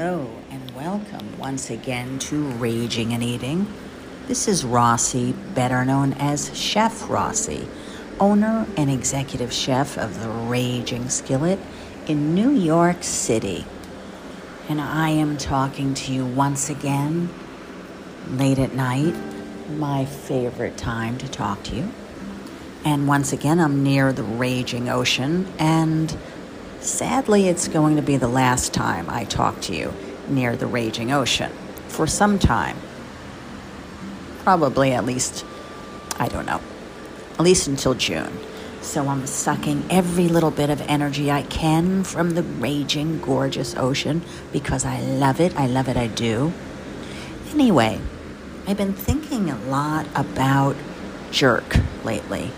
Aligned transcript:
Hello, 0.00 0.30
and 0.52 0.70
welcome 0.76 1.36
once 1.40 1.70
again 1.70 2.20
to 2.20 2.40
Raging 2.50 3.12
and 3.12 3.20
Eating. 3.20 3.66
This 4.28 4.46
is 4.46 4.64
Rossi, 4.64 5.32
better 5.32 5.84
known 5.84 6.12
as 6.12 6.56
Chef 6.56 7.10
Rossi, 7.10 7.66
owner 8.20 8.64
and 8.76 8.88
executive 8.88 9.52
chef 9.52 9.98
of 9.98 10.22
the 10.22 10.28
Raging 10.28 11.08
Skillet 11.08 11.58
in 12.06 12.32
New 12.32 12.52
York 12.52 13.02
City. 13.02 13.64
And 14.68 14.80
I 14.80 15.08
am 15.08 15.36
talking 15.36 15.94
to 15.94 16.12
you 16.12 16.24
once 16.24 16.70
again 16.70 17.28
late 18.30 18.60
at 18.60 18.74
night, 18.74 19.16
my 19.68 20.04
favorite 20.04 20.76
time 20.76 21.18
to 21.18 21.28
talk 21.28 21.64
to 21.64 21.74
you. 21.74 21.90
And 22.84 23.08
once 23.08 23.32
again, 23.32 23.58
I'm 23.58 23.82
near 23.82 24.12
the 24.12 24.22
raging 24.22 24.88
ocean, 24.88 25.52
and 25.58 26.16
sadly, 26.80 27.48
it's 27.48 27.68
going 27.68 27.96
to 27.96 28.02
be 28.02 28.16
the 28.16 28.28
last 28.28 28.72
time 28.72 29.08
I 29.08 29.24
talk 29.24 29.60
to 29.62 29.74
you 29.74 29.92
near 30.28 30.56
the 30.56 30.66
raging 30.66 31.12
ocean 31.12 31.52
for 31.88 32.06
some 32.06 32.38
time. 32.38 32.76
Probably 34.42 34.92
at 34.92 35.04
least, 35.04 35.44
I 36.18 36.28
don't 36.28 36.46
know, 36.46 36.60
at 37.34 37.40
least 37.40 37.66
until 37.66 37.94
June. 37.94 38.32
So 38.80 39.08
I'm 39.08 39.26
sucking 39.26 39.84
every 39.90 40.28
little 40.28 40.50
bit 40.50 40.70
of 40.70 40.80
energy 40.82 41.30
I 41.30 41.42
can 41.42 42.04
from 42.04 42.30
the 42.30 42.42
raging, 42.42 43.20
gorgeous 43.20 43.74
ocean 43.76 44.22
because 44.52 44.84
I 44.84 45.00
love 45.00 45.40
it. 45.40 45.54
I 45.56 45.66
love 45.66 45.88
it, 45.88 45.96
I 45.96 46.06
do. 46.06 46.52
Anyway, 47.50 48.00
I've 48.66 48.76
been 48.76 48.94
thinking 48.94 49.50
a 49.50 49.58
lot 49.64 50.06
about 50.14 50.76
jerk 51.30 51.78
lately. 52.04 52.50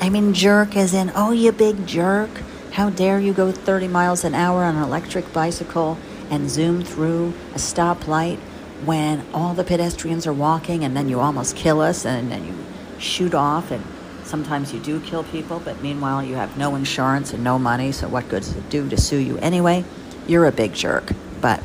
I 0.00 0.08
mean, 0.08 0.34
jerk 0.34 0.76
as 0.76 0.94
in, 0.94 1.10
oh, 1.14 1.32
you 1.32 1.50
big 1.52 1.86
jerk. 1.86 2.30
How 2.74 2.90
dare 2.90 3.20
you 3.20 3.32
go 3.32 3.52
30 3.52 3.86
miles 3.86 4.24
an 4.24 4.34
hour 4.34 4.64
on 4.64 4.74
an 4.74 4.82
electric 4.82 5.32
bicycle 5.32 5.96
and 6.28 6.50
zoom 6.50 6.82
through 6.82 7.32
a 7.52 7.58
stoplight 7.58 8.38
when 8.84 9.24
all 9.32 9.54
the 9.54 9.62
pedestrians 9.62 10.26
are 10.26 10.32
walking 10.32 10.82
and 10.82 10.96
then 10.96 11.08
you 11.08 11.20
almost 11.20 11.54
kill 11.54 11.80
us 11.80 12.04
and 12.04 12.32
then 12.32 12.44
you 12.44 12.52
shoot 12.98 13.32
off 13.32 13.70
and 13.70 13.84
sometimes 14.24 14.74
you 14.74 14.80
do 14.80 14.98
kill 14.98 15.22
people, 15.22 15.62
but 15.64 15.80
meanwhile 15.82 16.20
you 16.20 16.34
have 16.34 16.58
no 16.58 16.74
insurance 16.74 17.32
and 17.32 17.44
no 17.44 17.60
money, 17.60 17.92
so 17.92 18.08
what 18.08 18.28
good 18.28 18.42
does 18.42 18.56
it 18.56 18.68
do 18.70 18.88
to 18.88 19.00
sue 19.00 19.18
you 19.18 19.38
anyway? 19.38 19.84
You're 20.26 20.46
a 20.46 20.50
big 20.50 20.74
jerk. 20.74 21.12
But 21.40 21.62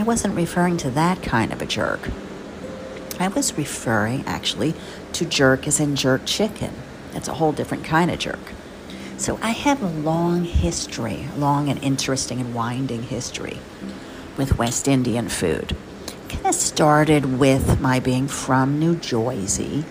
I 0.00 0.02
wasn't 0.02 0.34
referring 0.34 0.78
to 0.78 0.90
that 0.90 1.22
kind 1.22 1.52
of 1.52 1.62
a 1.62 1.66
jerk. 1.66 2.10
I 3.20 3.28
was 3.28 3.56
referring 3.56 4.24
actually 4.26 4.74
to 5.12 5.24
jerk 5.24 5.68
as 5.68 5.78
in 5.78 5.94
jerk 5.94 6.22
chicken. 6.26 6.74
That's 7.12 7.28
a 7.28 7.34
whole 7.34 7.52
different 7.52 7.84
kind 7.84 8.10
of 8.10 8.18
jerk. 8.18 8.40
So 9.18 9.38
I 9.40 9.50
have 9.50 9.82
a 9.82 9.88
long 9.88 10.44
history, 10.44 11.26
long 11.38 11.70
and 11.70 11.82
interesting 11.82 12.38
and 12.38 12.54
winding 12.54 13.04
history 13.04 13.58
with 14.36 14.58
West 14.58 14.86
Indian 14.86 15.30
food. 15.30 15.74
Kind 16.28 16.46
of 16.46 16.54
started 16.54 17.38
with 17.38 17.80
my 17.80 17.98
being 17.98 18.28
from 18.28 18.78
New 18.78 18.94
Jersey 18.94 19.86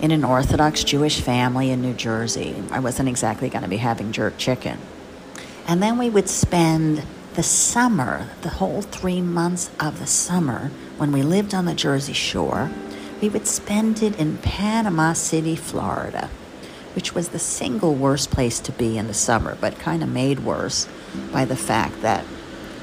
in 0.00 0.10
an 0.10 0.24
Orthodox 0.24 0.84
Jewish 0.84 1.20
family 1.20 1.70
in 1.70 1.82
New 1.82 1.92
Jersey. 1.92 2.62
I 2.70 2.80
wasn't 2.80 3.10
exactly 3.10 3.50
going 3.50 3.62
to 3.62 3.68
be 3.68 3.76
having 3.76 4.10
jerk 4.10 4.38
chicken. 4.38 4.78
And 5.68 5.82
then 5.82 5.98
we 5.98 6.08
would 6.08 6.30
spend 6.30 7.04
the 7.34 7.42
summer, 7.42 8.28
the 8.40 8.48
whole 8.48 8.80
three 8.80 9.20
months 9.20 9.70
of 9.78 9.98
the 9.98 10.06
summer, 10.06 10.70
when 10.96 11.12
we 11.12 11.22
lived 11.22 11.54
on 11.54 11.66
the 11.66 11.74
Jersey 11.74 12.14
Shore, 12.14 12.70
we 13.20 13.28
would 13.28 13.46
spend 13.46 14.02
it 14.02 14.18
in 14.18 14.38
Panama 14.38 15.12
City, 15.12 15.56
Florida 15.56 16.30
which 16.96 17.14
was 17.14 17.28
the 17.28 17.38
single 17.38 17.94
worst 17.94 18.30
place 18.30 18.58
to 18.58 18.72
be 18.72 18.96
in 18.96 19.06
the 19.06 19.14
summer, 19.14 19.54
but 19.60 19.78
kind 19.78 20.02
of 20.02 20.08
made 20.08 20.40
worse 20.40 20.88
by 21.30 21.44
the 21.44 21.54
fact 21.54 22.00
that 22.00 22.24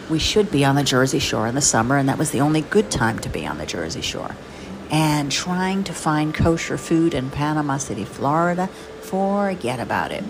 we 0.08 0.20
should 0.20 0.52
be 0.52 0.64
on 0.64 0.75
the 0.75 0.83
Jersey 0.83 1.17
Shore 1.17 1.47
in 1.47 1.55
the 1.55 1.61
summer, 1.61 1.97
and 1.97 2.08
that 2.08 2.20
was 2.20 2.30
the 2.30 2.39
only 2.39 2.61
good 2.61 2.92
time 2.92 3.17
to 3.20 3.30
be 3.30 3.48
on 3.48 3.58
the 3.58 3.65
Jersey 3.65 4.02
Shore. 4.02 4.36
And 4.92 5.32
trying 5.32 5.83
to 5.86 5.93
find 5.93 6.32
kosher 6.32 6.77
food 6.77 7.15
in 7.15 7.32
Panama 7.32 7.77
City, 7.77 8.05
Florida, 8.05 8.67
forget 9.02 9.80
about 9.80 10.11
it. 10.11 10.23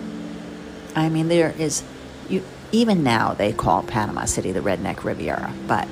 I 0.96 1.10
mean, 1.10 1.28
there 1.28 1.50
is, 1.50 1.82
you, 2.30 2.42
even 2.72 3.02
now 3.02 3.34
they 3.34 3.52
call 3.52 3.82
Panama 3.82 4.24
City 4.24 4.52
the 4.52 4.60
Redneck 4.60 5.04
Riviera, 5.04 5.52
but 5.66 5.86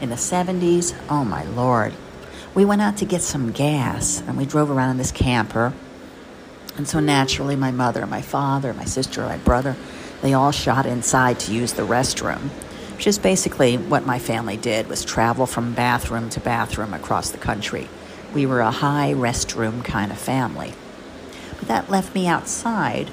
in 0.00 0.08
the 0.08 0.16
70s, 0.16 0.96
oh 1.10 1.22
my 1.22 1.44
lord. 1.44 1.92
We 2.54 2.64
went 2.64 2.80
out 2.80 2.96
to 2.98 3.04
get 3.04 3.20
some 3.20 3.52
gas 3.52 4.22
and 4.22 4.38
we 4.38 4.46
drove 4.46 4.70
around 4.70 4.92
in 4.92 4.96
this 4.96 5.12
camper 5.12 5.74
and 6.76 6.86
so 6.86 7.00
naturally, 7.00 7.56
my 7.56 7.70
mother, 7.70 8.06
my 8.06 8.22
father, 8.22 8.74
my 8.74 8.84
sister, 8.84 9.22
my 9.22 9.38
brother, 9.38 9.76
they 10.22 10.34
all 10.34 10.50
shot 10.50 10.86
inside 10.86 11.40
to 11.40 11.52
use 11.52 11.72
the 11.72 11.82
restroom, 11.82 12.50
which 12.94 13.06
is 13.06 13.18
basically 13.18 13.76
what 13.76 14.06
my 14.06 14.18
family 14.18 14.56
did 14.56 14.88
was 14.88 15.04
travel 15.04 15.46
from 15.46 15.74
bathroom 15.74 16.28
to 16.30 16.40
bathroom 16.40 16.92
across 16.92 17.30
the 17.30 17.38
country. 17.38 17.88
We 18.34 18.44
were 18.44 18.60
a 18.60 18.70
high 18.70 19.14
restroom 19.14 19.84
kind 19.84 20.10
of 20.10 20.18
family. 20.18 20.74
But 21.58 21.68
that 21.68 21.90
left 21.90 22.14
me 22.14 22.26
outside 22.26 23.08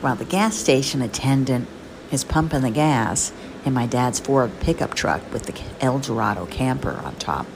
while 0.00 0.16
the 0.16 0.24
gas 0.24 0.56
station 0.56 1.02
attendant 1.02 1.68
is 2.10 2.24
pumping 2.24 2.62
the 2.62 2.70
gas 2.70 3.32
in 3.64 3.74
my 3.74 3.86
dad's 3.86 4.20
Ford 4.20 4.50
pickup 4.60 4.94
truck 4.94 5.30
with 5.32 5.44
the 5.44 5.84
El 5.84 5.98
Dorado 5.98 6.46
camper 6.46 6.92
on 7.04 7.16
top. 7.16 7.46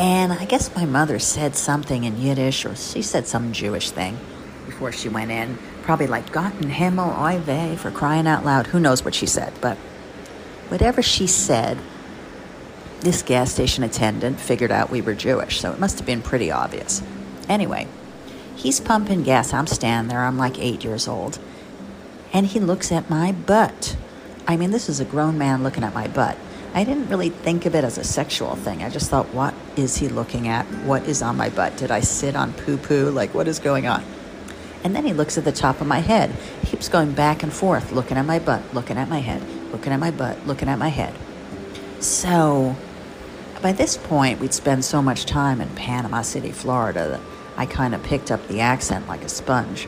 And 0.00 0.32
I 0.32 0.46
guess 0.46 0.74
my 0.74 0.86
mother 0.86 1.18
said 1.18 1.54
something 1.54 2.04
in 2.04 2.18
Yiddish, 2.18 2.64
or 2.64 2.74
she 2.74 3.02
said 3.02 3.26
some 3.26 3.52
Jewish 3.52 3.90
thing 3.90 4.18
before 4.64 4.92
she 4.92 5.10
went 5.10 5.30
in. 5.30 5.58
Probably 5.82 6.06
like, 6.06 6.32
Gott 6.32 6.54
in 6.62 6.70
Himmel, 6.70 7.14
oy 7.22 7.38
vey, 7.38 7.76
for 7.76 7.90
crying 7.90 8.26
out 8.26 8.42
loud. 8.42 8.68
Who 8.68 8.80
knows 8.80 9.04
what 9.04 9.14
she 9.14 9.26
said? 9.26 9.52
But 9.60 9.76
whatever 10.68 11.02
she 11.02 11.26
said, 11.26 11.76
this 13.00 13.22
gas 13.22 13.52
station 13.52 13.84
attendant 13.84 14.40
figured 14.40 14.70
out 14.70 14.88
we 14.88 15.02
were 15.02 15.12
Jewish, 15.12 15.60
so 15.60 15.70
it 15.70 15.78
must 15.78 15.98
have 15.98 16.06
been 16.06 16.22
pretty 16.22 16.50
obvious. 16.50 17.02
Anyway, 17.46 17.86
he's 18.56 18.80
pumping 18.80 19.22
gas. 19.22 19.52
I'm 19.52 19.66
standing 19.66 20.08
there. 20.08 20.24
I'm 20.24 20.38
like 20.38 20.58
eight 20.58 20.82
years 20.82 21.08
old. 21.08 21.38
And 22.32 22.46
he 22.46 22.58
looks 22.58 22.90
at 22.90 23.10
my 23.10 23.32
butt. 23.32 23.96
I 24.46 24.56
mean, 24.56 24.70
this 24.70 24.88
is 24.88 24.98
a 24.98 25.04
grown 25.04 25.36
man 25.36 25.62
looking 25.62 25.84
at 25.84 25.92
my 25.92 26.08
butt. 26.08 26.38
I 26.72 26.84
didn't 26.84 27.08
really 27.08 27.30
think 27.30 27.66
of 27.66 27.74
it 27.74 27.82
as 27.82 27.98
a 27.98 28.04
sexual 28.04 28.54
thing. 28.54 28.84
I 28.84 28.90
just 28.90 29.10
thought, 29.10 29.26
what 29.34 29.54
is 29.76 29.96
he 29.96 30.08
looking 30.08 30.46
at? 30.46 30.64
What 30.84 31.04
is 31.04 31.20
on 31.20 31.36
my 31.36 31.50
butt? 31.50 31.76
Did 31.76 31.90
I 31.90 32.00
sit 32.00 32.36
on 32.36 32.52
poo 32.52 32.76
poo? 32.76 33.10
Like, 33.10 33.34
what 33.34 33.48
is 33.48 33.58
going 33.58 33.86
on? 33.86 34.04
And 34.84 34.94
then 34.94 35.04
he 35.04 35.12
looks 35.12 35.36
at 35.36 35.44
the 35.44 35.52
top 35.52 35.80
of 35.80 35.86
my 35.86 35.98
head. 35.98 36.30
He 36.62 36.68
keeps 36.68 36.88
going 36.88 37.12
back 37.12 37.42
and 37.42 37.52
forth, 37.52 37.92
looking 37.92 38.16
at 38.16 38.24
my 38.24 38.38
butt, 38.38 38.62
looking 38.72 38.96
at 38.96 39.08
my 39.08 39.18
head, 39.18 39.42
looking 39.72 39.92
at 39.92 39.98
my 39.98 40.10
butt, 40.10 40.46
looking 40.46 40.68
at 40.68 40.78
my 40.78 40.88
head. 40.88 41.14
So, 41.98 42.76
by 43.60 43.72
this 43.72 43.96
point, 43.98 44.40
we'd 44.40 44.54
spend 44.54 44.84
so 44.84 45.02
much 45.02 45.26
time 45.26 45.60
in 45.60 45.68
Panama 45.70 46.22
City, 46.22 46.52
Florida, 46.52 47.08
that 47.08 47.20
I 47.58 47.66
kind 47.66 47.94
of 47.94 48.02
picked 48.02 48.30
up 48.30 48.46
the 48.48 48.60
accent 48.60 49.06
like 49.06 49.22
a 49.22 49.28
sponge. 49.28 49.86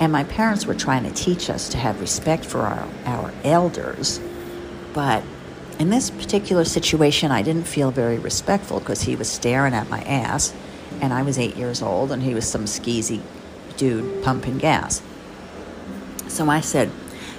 And 0.00 0.12
my 0.12 0.24
parents 0.24 0.64
were 0.64 0.74
trying 0.74 1.02
to 1.02 1.10
teach 1.10 1.50
us 1.50 1.68
to 1.70 1.76
have 1.76 2.00
respect 2.00 2.44
for 2.44 2.60
our, 2.60 2.88
our 3.04 3.32
elders, 3.42 4.20
but 4.94 5.22
in 5.78 5.90
this 5.90 6.10
particular 6.10 6.64
situation, 6.64 7.30
I 7.30 7.42
didn't 7.42 7.64
feel 7.64 7.90
very 7.90 8.18
respectful 8.18 8.80
because 8.80 9.02
he 9.02 9.16
was 9.16 9.28
staring 9.28 9.74
at 9.74 9.88
my 9.88 10.02
ass, 10.02 10.52
and 11.00 11.12
I 11.12 11.22
was 11.22 11.38
eight 11.38 11.56
years 11.56 11.82
old, 11.82 12.10
and 12.10 12.22
he 12.22 12.34
was 12.34 12.46
some 12.48 12.64
skeezy 12.64 13.20
dude 13.76 14.22
pumping 14.24 14.58
gas. 14.58 15.02
So 16.26 16.48
I 16.48 16.60
said, 16.60 16.90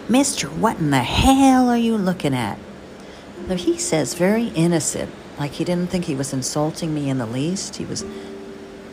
Mister, 0.07 0.47
what 0.47 0.77
in 0.77 0.89
the 0.89 1.03
hell 1.03 1.69
are 1.69 1.77
you 1.77 1.97
looking 1.97 2.33
at? 2.33 2.57
Now 3.47 3.55
he 3.55 3.77
says, 3.77 4.13
very 4.13 4.47
innocent, 4.47 5.11
like 5.38 5.51
he 5.51 5.63
didn't 5.63 5.89
think 5.89 6.06
he 6.06 6.16
was 6.16 6.33
insulting 6.33 6.94
me 6.94 7.09
in 7.09 7.17
the 7.17 7.25
least. 7.25 7.75
He 7.75 7.85
was 7.85 8.06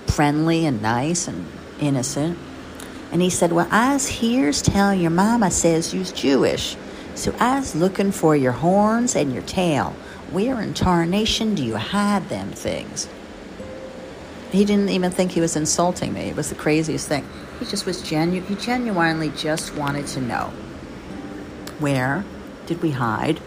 friendly 0.07 0.67
and 0.67 0.83
nice 0.83 1.29
and 1.29 1.47
innocent. 1.81 2.39
And 3.13 3.23
he 3.23 3.31
said, 3.31 3.53
Well, 3.53 3.69
I's 3.71 4.09
here's 4.09 4.61
tell 4.63 4.95
your 4.95 5.11
mama 5.11 5.51
says 5.51 5.95
you's 5.95 6.13
Jewish. 6.13 6.77
So 7.17 7.35
I 7.41 7.59
was 7.59 7.75
looking 7.75 8.13
for 8.13 8.37
your 8.37 8.53
horns 8.53 9.17
and 9.17 9.33
your 9.33 9.43
tail. 9.43 9.97
Where 10.31 10.61
in 10.61 10.75
tarnation 10.75 11.55
do 11.55 11.65
you 11.65 11.77
hide 11.77 12.29
them 12.29 12.51
things? 12.51 13.09
He 14.53 14.65
didn't 14.67 14.91
even 14.91 15.11
think 15.11 15.33
he 15.33 15.41
was 15.41 15.57
insulting 15.57 16.13
me. 16.13 16.23
It 16.23 16.37
was 16.37 16.51
the 16.51 16.55
craziest 16.55 17.09
thing. 17.09 17.27
He 17.59 17.65
just 17.65 17.87
was 17.87 18.03
genu- 18.03 18.43
he 18.43 18.55
genuinely 18.55 19.31
just 19.31 19.75
wanted 19.75 20.07
to 20.09 20.21
know 20.21 20.53
where 21.79 22.25
did 22.67 22.83
we 22.83 22.91
hide 22.91 23.41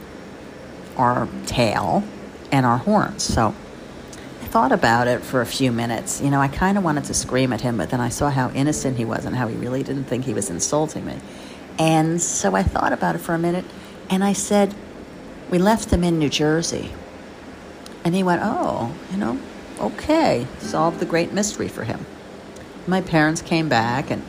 our 0.98 1.28
tail 1.46 2.04
and 2.52 2.66
our 2.66 2.78
horns. 2.78 3.24
So 3.24 3.54
I 4.42 4.46
thought 4.46 4.72
about 4.72 5.08
it 5.08 5.22
for 5.22 5.42
a 5.42 5.46
few 5.46 5.72
minutes. 5.72 6.22
You 6.22 6.32
know, 6.32 6.42
I 6.42 6.48
kind 6.48 6.78
of 6.78 6.84
wanted 6.84 7.04
to 7.06 7.14
scream 7.14 7.54
at 7.54 7.62
him, 7.62 7.78
but 7.78 7.92
then 7.92 8.02
I 8.02 8.10
saw 8.10 8.32
how 8.32 8.50
innocent 8.52 8.98
he 8.98 9.06
was 9.06 9.26
and 9.26 9.36
how 9.36 9.48
he 9.48 9.56
really 9.56 9.84
didn't 9.84 10.06
think 10.06 10.26
he 10.26 10.34
was 10.34 10.50
insulting 10.50 11.06
me. 11.06 11.20
And 11.80 12.22
so 12.22 12.56
I 12.56 12.64
thought 12.64 12.92
about 12.92 13.16
it 13.16 13.20
for 13.20 13.34
a 13.34 13.40
minute 13.40 13.66
and 14.10 14.24
I 14.24 14.34
said, 14.34 14.76
We 15.50 15.58
left 15.58 15.90
them 15.90 16.04
in 16.04 16.20
New 16.20 16.30
Jersey. 16.30 16.92
And 18.04 18.14
he 18.14 18.22
went, 18.22 18.42
Oh, 18.44 18.94
you 19.12 19.18
know, 19.18 19.40
okay. 19.80 20.46
Solved 20.60 21.00
the 21.00 21.06
great 21.06 21.32
mystery 21.32 21.70
for 21.70 21.86
him. 21.86 22.06
My 22.86 23.02
parents 23.02 23.42
came 23.42 23.70
back 23.70 24.12
and 24.12 24.24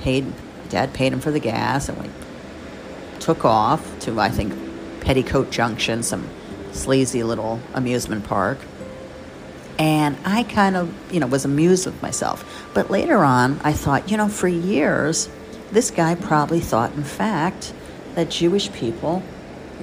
paid, 0.00 0.32
dad 0.68 0.94
paid 0.94 1.12
him 1.12 1.20
for 1.20 1.30
the 1.30 1.40
gas, 1.40 1.88
and 1.88 2.00
we 2.00 2.10
took 3.20 3.44
off 3.44 3.98
to, 4.00 4.20
I 4.20 4.28
think, 4.28 4.52
Petticoat 5.00 5.50
Junction, 5.50 6.02
some 6.02 6.28
sleazy 6.72 7.22
little 7.22 7.60
amusement 7.74 8.24
park. 8.24 8.58
And 9.78 10.16
I 10.24 10.42
kind 10.44 10.76
of, 10.76 10.92
you 11.12 11.20
know, 11.20 11.26
was 11.26 11.44
amused 11.44 11.86
with 11.86 12.00
myself. 12.02 12.68
But 12.74 12.90
later 12.90 13.24
on, 13.24 13.60
I 13.64 13.72
thought, 13.72 14.10
you 14.10 14.16
know, 14.16 14.28
for 14.28 14.48
years, 14.48 15.28
this 15.70 15.90
guy 15.90 16.14
probably 16.14 16.60
thought, 16.60 16.92
in 16.94 17.04
fact, 17.04 17.72
that 18.14 18.30
Jewish 18.30 18.72
people 18.72 19.22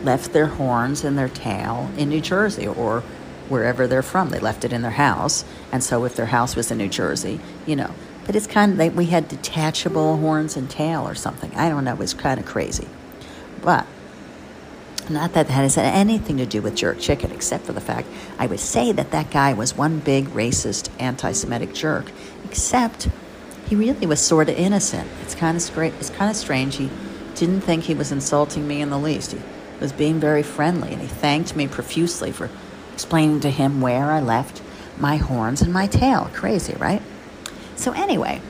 left 0.01 0.33
their 0.33 0.47
horns 0.47 1.03
and 1.03 1.17
their 1.17 1.29
tail 1.29 1.89
in 1.97 2.09
New 2.09 2.21
Jersey 2.21 2.67
or 2.67 3.01
wherever 3.49 3.87
they're 3.87 4.01
from. 4.01 4.29
They 4.29 4.39
left 4.39 4.65
it 4.65 4.73
in 4.73 4.81
their 4.81 4.91
house. 4.91 5.45
And 5.71 5.83
so 5.83 6.05
if 6.05 6.15
their 6.15 6.27
house 6.27 6.55
was 6.55 6.71
in 6.71 6.77
New 6.77 6.89
Jersey, 6.89 7.39
you 7.65 7.75
know. 7.75 7.93
But 8.25 8.35
it's 8.35 8.47
kind 8.47 8.71
of, 8.73 8.77
they, 8.77 8.89
we 8.89 9.07
had 9.07 9.27
detachable 9.27 10.17
horns 10.17 10.55
and 10.55 10.69
tail 10.69 11.07
or 11.07 11.15
something. 11.15 11.53
I 11.55 11.69
don't 11.69 11.83
know. 11.83 11.93
It 11.93 11.99
was 11.99 12.13
kind 12.13 12.39
of 12.39 12.45
crazy. 12.45 12.87
But 13.61 13.85
not 15.09 15.33
that 15.33 15.47
that 15.47 15.53
has 15.53 15.77
anything 15.77 16.37
to 16.37 16.45
do 16.45 16.61
with 16.61 16.75
jerk 16.75 16.99
chicken, 16.99 17.31
except 17.31 17.65
for 17.65 17.73
the 17.73 17.81
fact 17.81 18.07
I 18.39 18.47
would 18.47 18.61
say 18.61 18.93
that 18.93 19.11
that 19.11 19.29
guy 19.29 19.53
was 19.53 19.75
one 19.75 19.99
big 19.99 20.27
racist, 20.27 20.89
anti 20.99 21.33
Semitic 21.33 21.73
jerk, 21.73 22.11
except 22.45 23.09
he 23.67 23.75
really 23.75 24.05
was 24.05 24.19
sort 24.19 24.49
of 24.49 24.55
innocent. 24.55 25.09
It's 25.21 25.35
kind 25.35 25.55
of, 25.55 25.63
stra- 25.63 25.87
it's 25.87 26.09
kind 26.09 26.29
of 26.29 26.35
strange. 26.35 26.77
He 26.77 26.89
didn't 27.35 27.61
think 27.61 27.83
he 27.83 27.93
was 27.93 28.11
insulting 28.11 28.67
me 28.67 28.81
in 28.81 28.89
the 28.89 28.99
least. 28.99 29.31
He 29.31 29.41
was 29.79 29.91
being 29.91 30.19
very 30.19 30.43
friendly, 30.43 30.93
and 30.93 31.01
he 31.01 31.07
thanked 31.07 31.55
me 31.55 31.67
profusely 31.67 32.31
for 32.31 32.49
explaining 32.93 33.39
to 33.41 33.49
him 33.49 33.81
where 33.81 34.11
I 34.11 34.19
left 34.19 34.61
my 34.97 35.17
horns 35.17 35.61
and 35.61 35.73
my 35.73 35.87
tail. 35.87 36.29
Crazy, 36.33 36.75
right? 36.75 37.01
So, 37.75 37.91
anyway, 37.93 38.41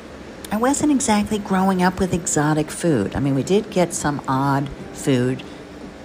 I 0.52 0.58
wasn't 0.58 0.92
exactly 0.92 1.40
growing 1.40 1.82
up 1.82 2.00
with 2.00 2.14
exotic 2.14 2.70
food. 2.70 3.16
I 3.16 3.20
mean, 3.20 3.36
we 3.36 3.44
did 3.44 3.70
get 3.70 3.94
some 3.94 4.22
odd 4.28 4.70
food 4.92 5.44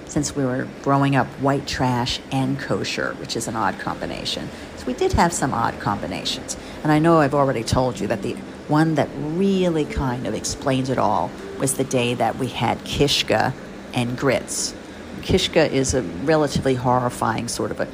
since 0.07 0.35
we 0.35 0.45
were 0.45 0.67
growing 0.83 1.17
up 1.17 1.27
white 1.41 1.67
trash 1.67 2.21
and 2.33 2.59
kosher, 2.59 3.15
which 3.15 3.37
is 3.37 3.47
an 3.47 3.57
odd 3.57 3.79
combination. 3.79 4.49
So 4.77 4.87
we 4.87 4.95
did 4.95 5.13
have 5.13 5.33
some 5.33 5.53
odd 5.53 5.79
combinations. 5.81 6.57
And 6.83 6.91
I 6.91 6.99
know 6.99 7.19
I've 7.19 7.35
already 7.35 7.63
told 7.63 8.01
you 8.01 8.07
that 8.07 8.23
the 8.23 8.37
one 8.69 8.95
that 8.97 9.09
really 9.17 9.85
kind 9.85 10.27
of 10.27 10.35
explains 10.35 10.91
it 10.91 10.99
all 10.99 11.31
was 11.59 11.75
the 11.75 11.85
day 11.85 12.15
that 12.15 12.37
we 12.37 12.49
had 12.49 12.79
kishka 12.85 13.53
and 13.95 14.17
grits. 14.17 14.75
Kishka 15.23 15.71
is 15.71 15.95
a 15.95 16.03
relatively 16.03 16.75
horrifying 16.75 17.49
sort 17.49 17.71
of 17.71 17.81
a 17.81 17.89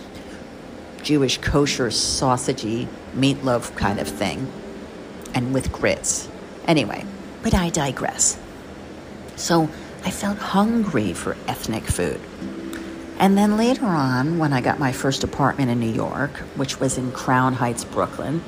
Jewish 1.02 1.38
kosher 1.38 1.88
sausagey 1.88 2.88
meatloaf 3.14 3.76
kind 3.76 4.00
of 4.00 4.08
thing, 4.08 4.50
and 5.34 5.52
with 5.54 5.72
grits. 5.72 6.28
Anyway, 6.66 7.04
but 7.42 7.54
I 7.54 7.70
digress. 7.70 8.38
So 9.36 9.68
I 10.04 10.10
felt 10.10 10.38
hungry 10.38 11.12
for 11.12 11.36
ethnic 11.46 11.84
food. 11.84 12.20
And 13.18 13.38
then 13.38 13.56
later 13.56 13.86
on, 13.86 14.38
when 14.38 14.52
I 14.52 14.60
got 14.60 14.78
my 14.78 14.92
first 14.92 15.22
apartment 15.22 15.70
in 15.70 15.78
New 15.78 15.92
York, 15.92 16.30
which 16.56 16.80
was 16.80 16.98
in 16.98 17.12
Crown 17.12 17.54
Heights, 17.54 17.84
Brooklyn, 17.84 18.42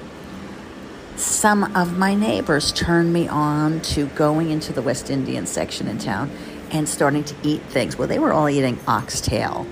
some 1.17 1.75
of 1.75 1.97
my 1.97 2.15
neighbors 2.15 2.73
turned 2.73 3.13
me 3.13 3.27
on 3.27 3.81
to 3.81 4.07
going 4.09 4.51
into 4.51 4.73
the 4.73 4.83
West 4.83 5.11
Indian 5.11 5.47
section 5.47 5.89
in 5.89 5.99
town 5.99 6.31
and 6.71 6.89
starting 6.89 7.25
to 7.25 7.35
eat 7.43 7.63
things. 7.63 7.97
Well, 7.97 8.09
they 8.09 8.19
were 8.19 8.33
all 8.33 8.49
eating 8.49 8.79
oxtail, 8.87 9.67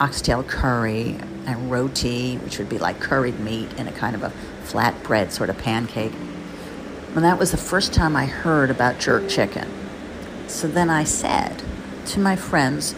oxtail 0.00 0.42
curry, 0.42 1.16
and 1.46 1.70
roti, 1.70 2.36
which 2.38 2.58
would 2.58 2.68
be 2.68 2.78
like 2.78 3.00
curried 3.00 3.38
meat 3.40 3.72
in 3.74 3.86
a 3.86 3.92
kind 3.92 4.16
of 4.16 4.22
a 4.22 4.30
flat 4.64 5.00
bread 5.02 5.32
sort 5.32 5.50
of 5.50 5.58
pancake. 5.58 6.12
And 7.14 7.24
that 7.24 7.38
was 7.38 7.50
the 7.50 7.56
first 7.56 7.92
time 7.92 8.16
I 8.16 8.26
heard 8.26 8.70
about 8.70 8.98
jerk 8.98 9.28
chicken. 9.28 9.68
So 10.46 10.66
then 10.66 10.90
I 10.90 11.04
said 11.04 11.62
to 12.06 12.20
my 12.20 12.36
friends, 12.36 12.92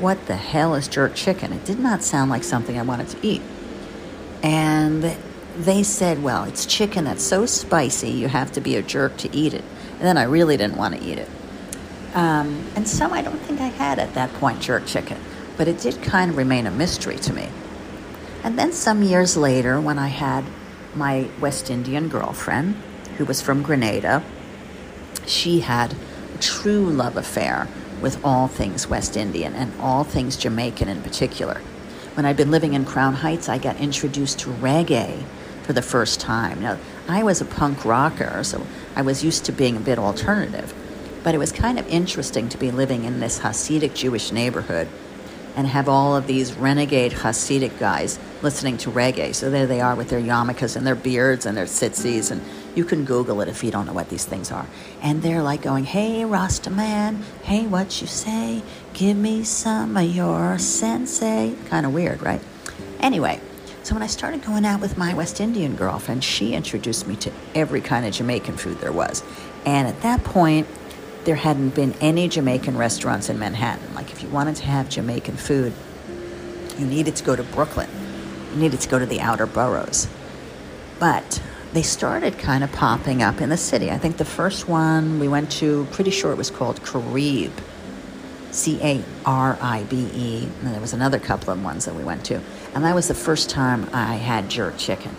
What 0.00 0.26
the 0.26 0.36
hell 0.36 0.74
is 0.74 0.88
jerk 0.88 1.14
chicken? 1.14 1.52
It 1.52 1.64
did 1.64 1.78
not 1.78 2.02
sound 2.02 2.30
like 2.30 2.44
something 2.44 2.78
I 2.78 2.82
wanted 2.82 3.08
to 3.08 3.18
eat. 3.22 3.42
And 4.42 5.16
they 5.58 5.82
said, 5.82 6.22
Well, 6.22 6.44
it's 6.44 6.64
chicken 6.64 7.04
that's 7.04 7.22
so 7.22 7.44
spicy 7.44 8.10
you 8.10 8.28
have 8.28 8.52
to 8.52 8.60
be 8.60 8.76
a 8.76 8.82
jerk 8.82 9.16
to 9.18 9.36
eat 9.36 9.54
it. 9.54 9.64
And 9.92 10.02
then 10.02 10.16
I 10.16 10.22
really 10.22 10.56
didn't 10.56 10.76
want 10.76 10.94
to 10.94 11.02
eat 11.02 11.18
it. 11.18 11.28
Um, 12.14 12.64
and 12.76 12.88
so 12.88 13.10
I 13.10 13.22
don't 13.22 13.38
think 13.40 13.60
I 13.60 13.66
had 13.66 13.98
at 13.98 14.14
that 14.14 14.32
point 14.34 14.60
jerk 14.60 14.86
chicken, 14.86 15.18
but 15.56 15.68
it 15.68 15.80
did 15.80 16.00
kind 16.02 16.30
of 16.30 16.36
remain 16.36 16.66
a 16.66 16.70
mystery 16.70 17.16
to 17.16 17.32
me. 17.32 17.48
And 18.44 18.58
then 18.58 18.72
some 18.72 19.02
years 19.02 19.36
later, 19.36 19.80
when 19.80 19.98
I 19.98 20.08
had 20.08 20.44
my 20.94 21.28
West 21.40 21.70
Indian 21.70 22.08
girlfriend, 22.08 22.76
who 23.16 23.24
was 23.24 23.42
from 23.42 23.62
Grenada, 23.62 24.22
she 25.26 25.60
had 25.60 25.94
a 26.34 26.38
true 26.38 26.88
love 26.88 27.16
affair 27.16 27.68
with 28.00 28.24
all 28.24 28.46
things 28.46 28.86
West 28.86 29.16
Indian 29.16 29.54
and 29.54 29.72
all 29.80 30.04
things 30.04 30.36
Jamaican 30.36 30.88
in 30.88 31.02
particular. 31.02 31.60
When 32.14 32.24
I'd 32.24 32.36
been 32.36 32.52
living 32.52 32.74
in 32.74 32.84
Crown 32.84 33.14
Heights, 33.14 33.48
I 33.48 33.58
got 33.58 33.76
introduced 33.80 34.38
to 34.40 34.50
reggae 34.50 35.24
for 35.68 35.74
the 35.74 35.82
first 35.82 36.18
time. 36.18 36.62
Now, 36.62 36.78
I 37.06 37.22
was 37.22 37.42
a 37.42 37.44
punk 37.44 37.84
rocker, 37.84 38.42
so 38.42 38.66
I 38.96 39.02
was 39.02 39.22
used 39.22 39.44
to 39.44 39.52
being 39.52 39.76
a 39.76 39.80
bit 39.80 39.98
alternative. 39.98 40.72
But 41.22 41.34
it 41.34 41.38
was 41.38 41.52
kind 41.52 41.78
of 41.78 41.86
interesting 41.88 42.48
to 42.48 42.56
be 42.56 42.70
living 42.70 43.04
in 43.04 43.20
this 43.20 43.40
Hasidic 43.40 43.94
Jewish 43.94 44.32
neighborhood 44.32 44.88
and 45.54 45.66
have 45.66 45.86
all 45.86 46.16
of 46.16 46.26
these 46.26 46.54
renegade 46.54 47.12
Hasidic 47.12 47.78
guys 47.78 48.18
listening 48.40 48.78
to 48.78 48.90
reggae. 48.90 49.34
So 49.34 49.50
there 49.50 49.66
they 49.66 49.82
are 49.82 49.94
with 49.94 50.08
their 50.08 50.22
yarmulkes 50.22 50.74
and 50.74 50.86
their 50.86 50.94
beards 50.94 51.44
and 51.44 51.54
their 51.54 51.66
tzitzis, 51.66 52.30
and 52.30 52.40
you 52.74 52.86
can 52.86 53.04
Google 53.04 53.42
it 53.42 53.48
if 53.48 53.62
you 53.62 53.70
don't 53.70 53.84
know 53.84 53.92
what 53.92 54.08
these 54.08 54.24
things 54.24 54.50
are. 54.50 54.64
And 55.02 55.20
they're 55.20 55.42
like 55.42 55.60
going, 55.60 55.84
"Hey, 55.84 56.24
Rasta 56.24 56.70
man, 56.70 57.24
hey, 57.42 57.66
what 57.66 58.00
you 58.00 58.06
say? 58.06 58.62
Give 58.94 59.18
me 59.18 59.44
some 59.44 59.98
of 59.98 60.04
your 60.04 60.56
sensi." 60.58 61.56
Kind 61.68 61.84
of 61.84 61.92
weird, 61.92 62.22
right? 62.22 62.40
Anyway, 63.00 63.38
so 63.88 63.94
when 63.94 64.02
I 64.02 64.06
started 64.06 64.42
going 64.42 64.66
out 64.66 64.82
with 64.82 64.98
my 64.98 65.14
West 65.14 65.40
Indian 65.40 65.74
girlfriend, 65.74 66.22
she 66.22 66.52
introduced 66.52 67.06
me 67.06 67.16
to 67.16 67.32
every 67.54 67.80
kind 67.80 68.04
of 68.04 68.12
Jamaican 68.12 68.58
food 68.58 68.80
there 68.80 68.92
was. 68.92 69.22
And 69.64 69.88
at 69.88 70.02
that 70.02 70.24
point, 70.24 70.68
there 71.24 71.36
hadn't 71.36 71.70
been 71.70 71.94
any 71.94 72.28
Jamaican 72.28 72.76
restaurants 72.76 73.30
in 73.30 73.38
Manhattan. 73.38 73.94
Like 73.94 74.12
if 74.12 74.22
you 74.22 74.28
wanted 74.28 74.56
to 74.56 74.66
have 74.66 74.90
Jamaican 74.90 75.38
food, 75.38 75.72
you 76.76 76.84
needed 76.84 77.16
to 77.16 77.24
go 77.24 77.34
to 77.34 77.42
Brooklyn. 77.42 77.88
You 78.52 78.60
needed 78.60 78.80
to 78.80 78.90
go 78.90 78.98
to 78.98 79.06
the 79.06 79.22
outer 79.22 79.46
boroughs. 79.46 80.06
But 80.98 81.42
they 81.72 81.80
started 81.80 82.38
kind 82.38 82.62
of 82.62 82.70
popping 82.70 83.22
up 83.22 83.40
in 83.40 83.48
the 83.48 83.56
city. 83.56 83.90
I 83.90 83.96
think 83.96 84.18
the 84.18 84.26
first 84.26 84.68
one 84.68 85.18
we 85.18 85.28
went 85.28 85.50
to, 85.52 85.86
pretty 85.92 86.10
sure 86.10 86.30
it 86.30 86.36
was 86.36 86.50
called 86.50 86.82
Caribe. 86.82 87.58
C 88.50 88.78
A 88.82 89.02
R 89.24 89.56
I 89.62 89.84
B 89.84 90.10
E. 90.14 90.44
And 90.60 90.74
there 90.74 90.80
was 90.80 90.92
another 90.92 91.18
couple 91.18 91.54
of 91.54 91.64
ones 91.64 91.86
that 91.86 91.94
we 91.94 92.04
went 92.04 92.26
to. 92.26 92.42
And 92.78 92.84
that 92.84 92.94
was 92.94 93.08
the 93.08 93.14
first 93.14 93.50
time 93.50 93.90
I 93.92 94.14
had 94.14 94.48
jerk 94.48 94.78
chicken. 94.78 95.16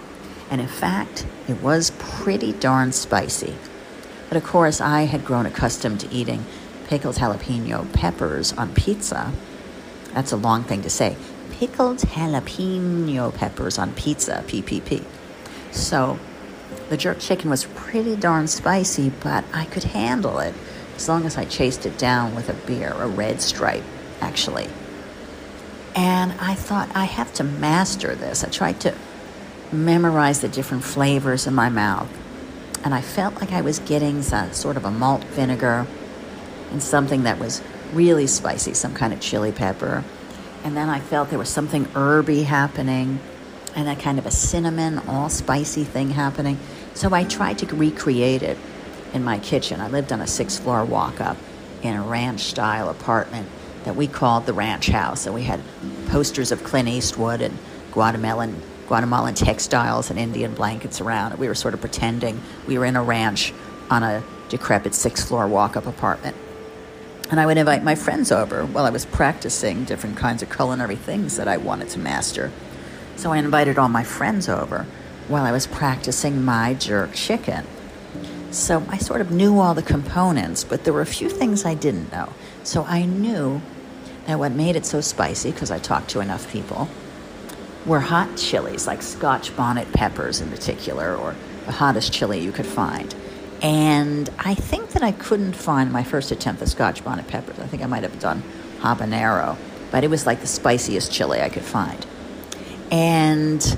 And 0.50 0.62
in 0.62 0.68
fact, 0.70 1.28
it 1.50 1.62
was 1.62 1.92
pretty 2.00 2.54
darn 2.54 2.94
spicy. 2.94 3.54
But 4.30 4.38
of 4.38 4.46
course, 4.46 4.80
I 4.80 5.02
had 5.02 5.26
grown 5.26 5.46
accustomed 5.46 6.00
to 6.00 6.10
eating 6.10 6.46
pickled 6.88 7.18
jalapeno 7.18 7.92
peppers 7.92 8.54
on 8.54 8.74
pizza. 8.76 9.34
That's 10.14 10.32
a 10.32 10.38
long 10.38 10.64
thing 10.64 10.84
to 10.84 10.90
say. 10.90 11.18
Pickled 11.52 11.98
jalapeno 11.98 13.36
peppers 13.36 13.78
on 13.78 13.92
pizza, 13.92 14.42
PPP. 14.48 15.04
So 15.72 16.18
the 16.88 16.96
jerk 16.96 17.20
chicken 17.20 17.50
was 17.50 17.66
pretty 17.76 18.16
darn 18.16 18.48
spicy, 18.48 19.10
but 19.20 19.44
I 19.54 19.66
could 19.66 19.84
handle 19.84 20.40
it 20.40 20.56
as 20.96 21.10
long 21.10 21.26
as 21.26 21.38
I 21.38 21.44
chased 21.44 21.86
it 21.86 21.98
down 21.98 22.36
with 22.36 22.48
a 22.48 22.54
beer, 22.66 22.94
a 22.94 23.08
red 23.10 23.42
stripe, 23.42 23.84
actually. 24.22 24.70
And 25.96 26.34
I 26.34 26.56
thought, 26.56 26.90
I 26.96 27.06
have 27.06 27.34
to 27.36 27.44
master 27.44 28.16
this. 28.16 28.44
I 28.44 28.50
tried 28.50 28.80
to 28.82 28.94
memorize 29.72 30.42
the 30.42 30.48
different 30.48 30.84
flavors 30.84 31.46
in 31.48 31.54
my 31.54 31.70
mouth 31.70 32.10
and 32.84 32.94
I 32.94 33.02
felt 33.02 33.36
like 33.36 33.52
I 33.52 33.62
was 33.62 33.80
getting 33.80 34.22
some, 34.22 34.54
sort 34.54 34.78
of 34.78 34.86
a 34.86 34.92
malt 34.92 35.24
vinegar 35.26 35.86
and 36.72 36.82
something 36.82 37.24
that 37.24 37.40
was 37.40 37.62
really 37.94 38.28
spicy, 38.28 38.74
some 38.74 38.94
kind 38.94 39.14
of 39.14 39.20
chili 39.20 39.52
pepper. 39.52 40.04
And 40.64 40.78
then 40.78 40.90
I 40.90 41.00
felt 41.00 41.30
there 41.30 41.40
was 41.40 41.50
something 41.50 41.86
herby 41.86 42.44
happening 42.44 43.20
and 43.76 43.90
a 43.90 43.96
kind 43.96 44.18
of 44.18 44.26
a 44.26 44.32
cinnamon, 44.32 45.00
all 45.08 45.30
spicy 45.30 45.84
thing 45.84 46.12
happening. 46.12 46.58
So 46.94 47.14
I 47.14 47.24
tried 47.24 47.60
to 47.60 47.76
recreate 47.76 48.44
it 48.44 48.58
in 49.14 49.24
my 49.24 49.40
kitchen. 49.40 49.82
I 49.82 49.90
lived 49.90 50.12
on 50.12 50.22
a 50.22 50.28
six 50.28 50.58
floor 50.58 50.86
walk 50.86 51.20
up 51.20 51.38
in 51.82 51.96
a 51.96 52.02
ranch 52.02 52.42
style 52.42 52.90
apartment 52.90 53.50
that 53.84 53.96
we 53.96 54.08
called 54.08 54.46
the 54.46 54.54
ranch 54.54 54.88
house. 54.88 55.26
And 55.26 55.36
we 55.36 55.44
had 55.44 55.62
posters 56.08 56.52
of 56.52 56.64
Clint 56.64 56.88
Eastwood 56.88 57.42
and 57.42 57.58
Guatemalan 57.92 58.62
Guatemalan 58.88 59.36
textiles 59.36 60.10
and 60.10 60.18
Indian 60.18 60.56
blankets 60.56 61.00
around. 61.00 61.38
We 61.38 61.48
were 61.48 61.54
sort 61.54 61.76
of 61.76 61.80
pretending 61.80 62.42
we 62.68 62.80
were 62.80 62.86
in 62.86 62.96
a 62.96 63.04
ranch 63.04 63.54
on 63.92 64.02
a 64.02 64.24
decrepit 64.50 64.96
six 64.96 65.24
floor 65.24 65.48
walk 65.48 65.78
up 65.78 65.86
apartment. 65.86 66.36
And 67.30 67.40
I 67.40 67.46
would 67.46 67.58
invite 67.58 67.84
my 67.84 67.94
friends 67.94 68.32
over 68.32 68.66
while 68.66 68.86
I 68.86 68.90
was 68.90 69.06
practicing 69.06 69.84
different 69.84 70.18
kinds 70.18 70.42
of 70.42 70.50
culinary 70.50 70.96
things 70.96 71.38
that 71.38 71.48
I 71.48 71.58
wanted 71.58 71.90
to 71.90 72.00
master. 72.00 72.52
So 73.16 73.32
I 73.32 73.38
invited 73.38 73.78
all 73.78 73.90
my 73.90 74.04
friends 74.04 74.50
over 74.50 74.88
while 75.28 75.46
I 75.46 75.52
was 75.52 75.68
practicing 75.68 76.44
my 76.44 76.74
jerk 76.74 77.14
chicken. 77.14 77.68
So 78.52 78.84
I 78.90 78.98
sort 78.98 79.22
of 79.22 79.32
knew 79.32 79.60
all 79.60 79.74
the 79.74 79.84
components, 79.84 80.64
but 80.64 80.84
there 80.84 80.94
were 80.94 81.02
a 81.02 81.06
few 81.06 81.30
things 81.30 81.66
I 81.66 81.76
didn't 81.76 82.12
know. 82.12 82.34
So 82.64 82.84
I 82.84 83.06
knew 83.06 83.62
that 84.26 84.40
what 84.40 84.52
made 84.52 84.76
it 84.76 84.86
so 84.86 85.02
spicy, 85.02 85.52
because 85.52 85.72
I 85.72 85.80
talked 85.80 86.10
to 86.12 86.20
enough 86.20 86.52
people, 86.52 86.88
were 87.86 88.00
hot 88.00 88.38
chilies, 88.38 88.88
like 88.88 89.02
Scotch 89.02 89.56
bonnet 89.56 89.92
peppers 89.94 90.42
in 90.42 90.50
particular, 90.50 91.16
or 91.16 91.36
the 91.66 91.72
hottest 91.72 92.12
chili 92.12 92.40
you 92.40 92.52
could 92.52 92.66
find. 92.66 93.14
And 93.62 94.30
I 94.40 94.56
think 94.56 94.92
that 94.92 95.04
I 95.04 95.12
couldn't 95.12 95.54
find 95.54 95.92
my 95.92 96.04
first 96.04 96.32
attempt 96.32 96.60
the 96.60 96.68
Scotch 96.68 97.04
bonnet 97.04 97.28
peppers. 97.28 97.60
I 97.60 97.68
think 97.68 97.84
I 97.84 97.86
might 97.86 98.04
have 98.04 98.20
done 98.20 98.44
habanero, 98.80 99.58
but 99.92 100.04
it 100.04 100.10
was 100.10 100.26
like 100.26 100.42
the 100.42 100.48
spiciest 100.48 101.12
chili 101.12 101.42
I 101.42 101.50
could 101.50 101.64
find. 101.64 102.06
And 102.92 103.78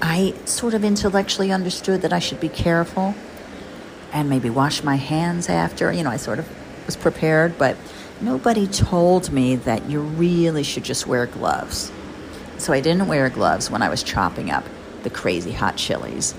I 0.00 0.34
sort 0.44 0.74
of 0.74 0.84
intellectually 0.84 1.50
understood 1.50 2.02
that 2.02 2.12
I 2.12 2.18
should 2.18 2.40
be 2.40 2.48
careful 2.48 3.14
and 4.12 4.28
maybe 4.28 4.50
wash 4.50 4.82
my 4.82 4.96
hands 4.96 5.48
after. 5.48 5.92
You 5.92 6.02
know, 6.02 6.10
I 6.10 6.16
sort 6.16 6.38
of 6.38 6.48
was 6.86 6.96
prepared, 6.96 7.58
but 7.58 7.76
nobody 8.20 8.66
told 8.66 9.30
me 9.30 9.56
that 9.56 9.88
you 9.88 10.00
really 10.00 10.62
should 10.62 10.84
just 10.84 11.06
wear 11.06 11.26
gloves. 11.26 11.92
So 12.58 12.72
I 12.72 12.80
didn't 12.80 13.06
wear 13.06 13.28
gloves 13.28 13.70
when 13.70 13.82
I 13.82 13.88
was 13.88 14.02
chopping 14.02 14.50
up 14.50 14.64
the 15.02 15.10
crazy 15.10 15.52
hot 15.52 15.76
chilies. 15.76 16.34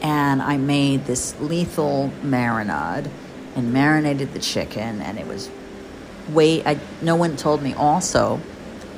And 0.00 0.42
I 0.42 0.56
made 0.56 1.04
this 1.04 1.38
lethal 1.40 2.12
marinade 2.22 3.08
and 3.54 3.72
marinated 3.72 4.32
the 4.32 4.38
chicken, 4.38 5.00
and 5.00 5.18
it 5.18 5.26
was 5.26 5.50
way. 6.30 6.64
I, 6.64 6.78
no 7.00 7.16
one 7.16 7.36
told 7.36 7.62
me 7.62 7.74
also 7.74 8.40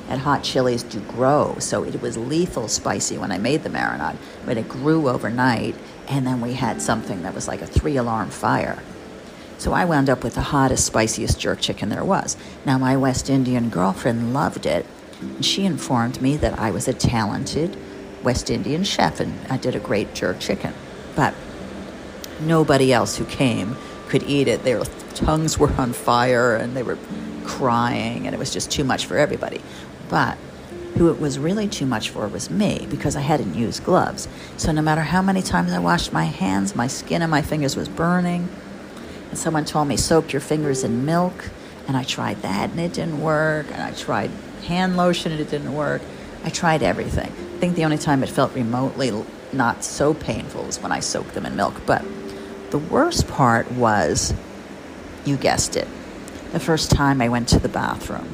that 0.07 0.19
hot 0.19 0.43
chilies 0.43 0.83
do 0.83 0.99
grow, 0.99 1.57
so 1.59 1.83
it 1.83 2.01
was 2.01 2.17
lethal 2.17 2.67
spicy 2.67 3.17
when 3.17 3.31
I 3.31 3.37
made 3.37 3.63
the 3.63 3.69
marinade, 3.69 4.17
but 4.45 4.57
it 4.57 4.69
grew 4.69 5.09
overnight, 5.09 5.75
and 6.07 6.27
then 6.27 6.41
we 6.41 6.53
had 6.53 6.81
something 6.81 7.23
that 7.23 7.33
was 7.33 7.47
like 7.47 7.61
a 7.61 7.67
three 7.67 7.97
alarm 7.97 8.29
fire. 8.29 8.81
So 9.57 9.73
I 9.73 9.85
wound 9.85 10.09
up 10.09 10.23
with 10.23 10.35
the 10.35 10.41
hottest, 10.41 10.85
spiciest 10.85 11.39
jerk 11.39 11.59
chicken 11.59 11.89
there 11.89 12.03
was. 12.03 12.37
Now, 12.65 12.77
my 12.77 12.97
West 12.97 13.29
Indian 13.29 13.69
girlfriend 13.69 14.33
loved 14.33 14.65
it, 14.65 14.85
and 15.21 15.45
she 15.45 15.65
informed 15.65 16.21
me 16.21 16.37
that 16.37 16.59
I 16.59 16.71
was 16.71 16.87
a 16.87 16.93
talented 16.93 17.75
West 18.23 18.49
Indian 18.49 18.83
chef 18.83 19.19
and 19.19 19.33
I 19.49 19.57
did 19.57 19.75
a 19.75 19.79
great 19.79 20.13
jerk 20.13 20.39
chicken. 20.39 20.73
But 21.15 21.33
nobody 22.41 22.91
else 22.91 23.15
who 23.15 23.25
came 23.25 23.77
could 24.07 24.23
eat 24.23 24.47
it. 24.47 24.63
Their 24.63 24.83
tongues 25.13 25.57
were 25.57 25.71
on 25.73 25.93
fire 25.93 26.55
and 26.55 26.75
they 26.75 26.83
were 26.83 26.97
crying, 27.45 28.25
and 28.25 28.35
it 28.35 28.39
was 28.39 28.51
just 28.51 28.71
too 28.71 28.83
much 28.83 29.05
for 29.05 29.17
everybody. 29.17 29.61
But 30.09 30.37
who 30.97 31.09
it 31.09 31.19
was 31.19 31.37
really 31.37 31.67
too 31.67 31.85
much 31.85 32.09
for 32.09 32.27
was 32.27 32.49
me 32.49 32.87
because 32.89 33.15
I 33.15 33.21
hadn't 33.21 33.53
used 33.53 33.83
gloves. 33.83 34.27
So 34.57 34.71
no 34.71 34.81
matter 34.81 35.01
how 35.01 35.21
many 35.21 35.41
times 35.41 35.73
I 35.73 35.79
washed 35.79 36.13
my 36.13 36.25
hands, 36.25 36.75
my 36.75 36.87
skin 36.87 37.21
and 37.21 37.29
my 37.29 37.41
fingers 37.41 37.75
was 37.75 37.89
burning. 37.89 38.47
And 39.29 39.37
someone 39.37 39.65
told 39.65 39.87
me, 39.87 39.97
soak 39.97 40.31
your 40.31 40.39
fingers 40.39 40.83
in 40.83 41.05
milk. 41.05 41.49
And 41.87 41.97
I 41.97 42.03
tried 42.03 42.41
that 42.43 42.71
and 42.71 42.79
it 42.79 42.93
didn't 42.93 43.21
work. 43.21 43.67
And 43.71 43.81
I 43.81 43.91
tried 43.91 44.31
hand 44.67 44.95
lotion 44.95 45.31
and 45.31 45.41
it 45.41 45.49
didn't 45.49 45.73
work. 45.73 46.01
I 46.43 46.49
tried 46.49 46.81
everything. 46.81 47.29
I 47.29 47.59
think 47.59 47.75
the 47.75 47.85
only 47.85 47.97
time 47.97 48.23
it 48.23 48.29
felt 48.29 48.53
remotely 48.53 49.11
not 49.51 49.83
so 49.83 50.13
painful 50.13 50.63
was 50.63 50.79
when 50.79 50.91
I 50.91 50.99
soaked 50.99 51.33
them 51.33 51.45
in 51.45 51.55
milk. 51.55 51.81
But 51.85 52.05
the 52.71 52.77
worst 52.77 53.27
part 53.27 53.69
was, 53.71 54.33
you 55.25 55.37
guessed 55.37 55.75
it, 55.75 55.87
the 56.51 56.59
first 56.59 56.91
time 56.91 57.21
I 57.21 57.29
went 57.29 57.49
to 57.49 57.59
the 57.59 57.69
bathroom. 57.69 58.33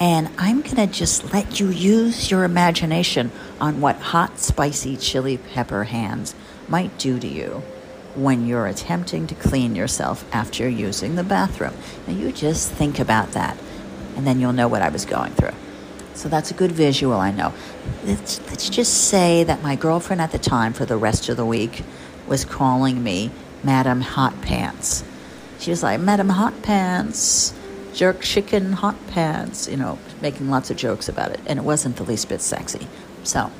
And 0.00 0.28
I'm 0.38 0.62
going 0.62 0.76
to 0.76 0.86
just 0.86 1.32
let 1.32 1.58
you 1.58 1.70
use 1.70 2.30
your 2.30 2.44
imagination 2.44 3.32
on 3.60 3.80
what 3.80 3.96
hot, 3.96 4.38
spicy 4.38 4.96
chili 4.96 5.38
pepper 5.38 5.84
hands 5.84 6.34
might 6.68 6.96
do 6.98 7.18
to 7.18 7.26
you 7.26 7.62
when 8.14 8.46
you're 8.46 8.66
attempting 8.66 9.26
to 9.26 9.34
clean 9.34 9.74
yourself 9.74 10.24
after 10.32 10.68
using 10.68 11.16
the 11.16 11.24
bathroom. 11.24 11.74
Now, 12.06 12.14
you 12.14 12.30
just 12.32 12.70
think 12.70 12.98
about 12.98 13.32
that, 13.32 13.56
and 14.16 14.26
then 14.26 14.40
you'll 14.40 14.52
know 14.52 14.68
what 14.68 14.82
I 14.82 14.88
was 14.88 15.04
going 15.04 15.32
through. 15.32 15.54
So 16.14 16.28
that's 16.28 16.50
a 16.50 16.54
good 16.54 16.72
visual, 16.72 17.16
I 17.16 17.30
know. 17.30 17.52
Let's, 18.04 18.40
let's 18.48 18.68
just 18.68 19.08
say 19.08 19.44
that 19.44 19.62
my 19.62 19.76
girlfriend 19.76 20.20
at 20.20 20.32
the 20.32 20.38
time, 20.38 20.72
for 20.72 20.84
the 20.84 20.96
rest 20.96 21.28
of 21.28 21.36
the 21.36 21.46
week, 21.46 21.82
was 22.26 22.44
calling 22.44 23.02
me 23.02 23.30
Madam 23.62 24.00
Hot 24.00 24.40
Pants. 24.42 25.04
She 25.58 25.70
was 25.70 25.82
like, 25.82 26.00
Madam 26.00 26.28
Hot 26.28 26.62
Pants 26.62 27.54
jerk 27.94 28.20
chicken 28.20 28.72
hot 28.72 28.96
pants, 29.08 29.68
you 29.68 29.76
know, 29.76 29.98
making 30.20 30.50
lots 30.50 30.70
of 30.70 30.76
jokes 30.76 31.08
about 31.08 31.30
it. 31.30 31.40
And 31.46 31.58
it 31.58 31.64
wasn't 31.64 31.96
the 31.96 32.04
least 32.04 32.28
bit 32.28 32.40
sexy. 32.40 32.86
So 33.24 33.50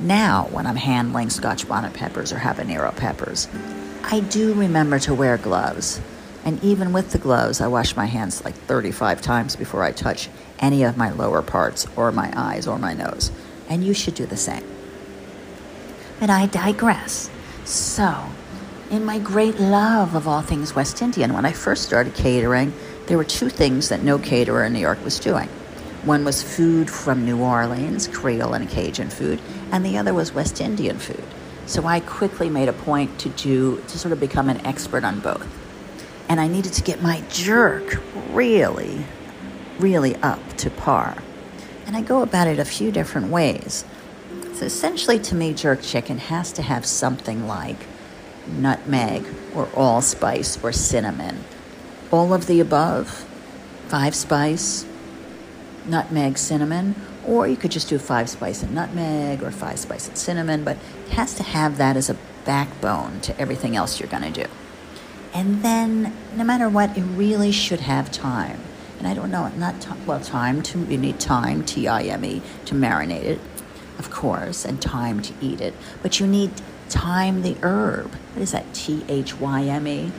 now, 0.00 0.48
when 0.50 0.66
I'm 0.66 0.76
handling 0.76 1.30
scotch 1.30 1.68
bonnet 1.68 1.94
peppers 1.94 2.32
or 2.32 2.38
habanero 2.38 2.94
peppers, 2.96 3.48
I 4.02 4.20
do 4.20 4.52
remember 4.52 4.98
to 5.00 5.14
wear 5.14 5.36
gloves. 5.36 6.00
And 6.44 6.62
even 6.62 6.92
with 6.92 7.12
the 7.12 7.18
gloves, 7.18 7.60
I 7.60 7.68
wash 7.68 7.96
my 7.96 8.06
hands 8.06 8.44
like 8.44 8.54
35 8.54 9.22
times 9.22 9.56
before 9.56 9.82
I 9.82 9.92
touch 9.92 10.28
any 10.58 10.82
of 10.82 10.96
my 10.96 11.10
lower 11.10 11.42
parts 11.42 11.86
or 11.96 12.12
my 12.12 12.32
eyes 12.36 12.66
or 12.66 12.78
my 12.78 12.92
nose. 12.92 13.30
And 13.68 13.84
you 13.84 13.94
should 13.94 14.14
do 14.14 14.26
the 14.26 14.36
same. 14.36 14.64
But 16.20 16.28
I 16.28 16.46
digress. 16.46 17.30
So, 17.64 18.26
in 18.90 19.04
my 19.04 19.18
great 19.18 19.58
love 19.58 20.14
of 20.14 20.28
all 20.28 20.42
things 20.42 20.74
West 20.74 21.00
Indian, 21.00 21.32
when 21.32 21.46
I 21.46 21.52
first 21.52 21.84
started 21.84 22.14
catering, 22.14 22.74
there 23.06 23.18
were 23.18 23.24
two 23.24 23.50
things 23.50 23.90
that 23.90 24.02
no 24.02 24.18
caterer 24.18 24.64
in 24.64 24.72
New 24.72 24.78
York 24.78 25.02
was 25.04 25.18
doing. 25.20 25.48
One 26.04 26.24
was 26.24 26.42
food 26.42 26.90
from 26.90 27.24
New 27.24 27.40
Orleans, 27.40 28.08
Creole 28.08 28.54
and 28.54 28.68
Cajun 28.68 29.10
food, 29.10 29.40
and 29.72 29.84
the 29.84 29.98
other 29.98 30.14
was 30.14 30.32
West 30.32 30.60
Indian 30.60 30.98
food. 30.98 31.24
So 31.66 31.86
I 31.86 32.00
quickly 32.00 32.50
made 32.50 32.68
a 32.68 32.72
point 32.72 33.18
to 33.20 33.28
do 33.30 33.82
to 33.88 33.98
sort 33.98 34.12
of 34.12 34.20
become 34.20 34.48
an 34.48 34.64
expert 34.66 35.04
on 35.04 35.20
both. 35.20 35.46
And 36.28 36.40
I 36.40 36.46
needed 36.46 36.72
to 36.74 36.82
get 36.82 37.02
my 37.02 37.22
jerk 37.30 38.00
really, 38.30 39.04
really 39.78 40.16
up 40.16 40.40
to 40.58 40.70
par. 40.70 41.16
And 41.86 41.96
I 41.96 42.02
go 42.02 42.22
about 42.22 42.48
it 42.48 42.58
a 42.58 42.64
few 42.64 42.90
different 42.90 43.28
ways. 43.28 43.84
So 44.54 44.64
essentially, 44.64 45.18
to 45.20 45.34
me, 45.34 45.52
jerk 45.52 45.82
chicken 45.82 46.18
has 46.18 46.52
to 46.52 46.62
have 46.62 46.86
something 46.86 47.46
like 47.46 47.86
nutmeg 48.46 49.26
or 49.54 49.68
allspice 49.74 50.62
or 50.62 50.72
cinnamon 50.72 51.44
all 52.14 52.32
of 52.32 52.46
the 52.46 52.60
above 52.60 53.26
five 53.88 54.14
spice, 54.14 54.86
nutmeg, 55.84 56.38
cinnamon, 56.38 56.94
or 57.26 57.48
you 57.48 57.56
could 57.56 57.72
just 57.72 57.88
do 57.88 57.98
five 57.98 58.30
spice 58.30 58.62
and 58.62 58.72
nutmeg 58.72 59.42
or 59.42 59.50
five 59.50 59.80
spice 59.80 60.06
and 60.06 60.16
cinnamon, 60.16 60.62
but 60.62 60.76
it 61.06 61.12
has 61.14 61.34
to 61.34 61.42
have 61.42 61.76
that 61.76 61.96
as 61.96 62.08
a 62.08 62.16
backbone 62.44 63.20
to 63.20 63.36
everything 63.40 63.74
else 63.74 63.98
you're 63.98 64.08
going 64.08 64.32
to 64.32 64.44
do. 64.44 64.48
And 65.32 65.64
then, 65.64 66.14
no 66.36 66.44
matter 66.44 66.68
what, 66.68 66.96
it 66.96 67.02
really 67.02 67.50
should 67.50 67.80
have 67.80 68.12
time. 68.12 68.60
And 68.98 69.08
I 69.08 69.14
don't 69.14 69.32
know, 69.32 69.48
not 69.48 69.74
well, 70.06 70.20
time 70.20 70.62
to, 70.62 70.84
you 70.84 70.96
need 70.96 71.18
time, 71.18 71.64
T 71.64 71.88
I 71.88 72.02
M 72.02 72.24
E, 72.24 72.42
to 72.66 72.74
marinate 72.76 73.24
it, 73.24 73.40
of 73.98 74.12
course, 74.12 74.64
and 74.64 74.80
time 74.80 75.20
to 75.22 75.34
eat 75.40 75.60
it. 75.60 75.74
But 76.00 76.20
you 76.20 76.28
need 76.28 76.52
time 76.88 77.42
the 77.42 77.56
herb. 77.62 78.14
What 78.34 78.42
is 78.42 78.52
that, 78.52 78.72
T 78.72 79.04
H 79.08 79.40
Y 79.40 79.64
M 79.64 79.88
E? 79.88 80.12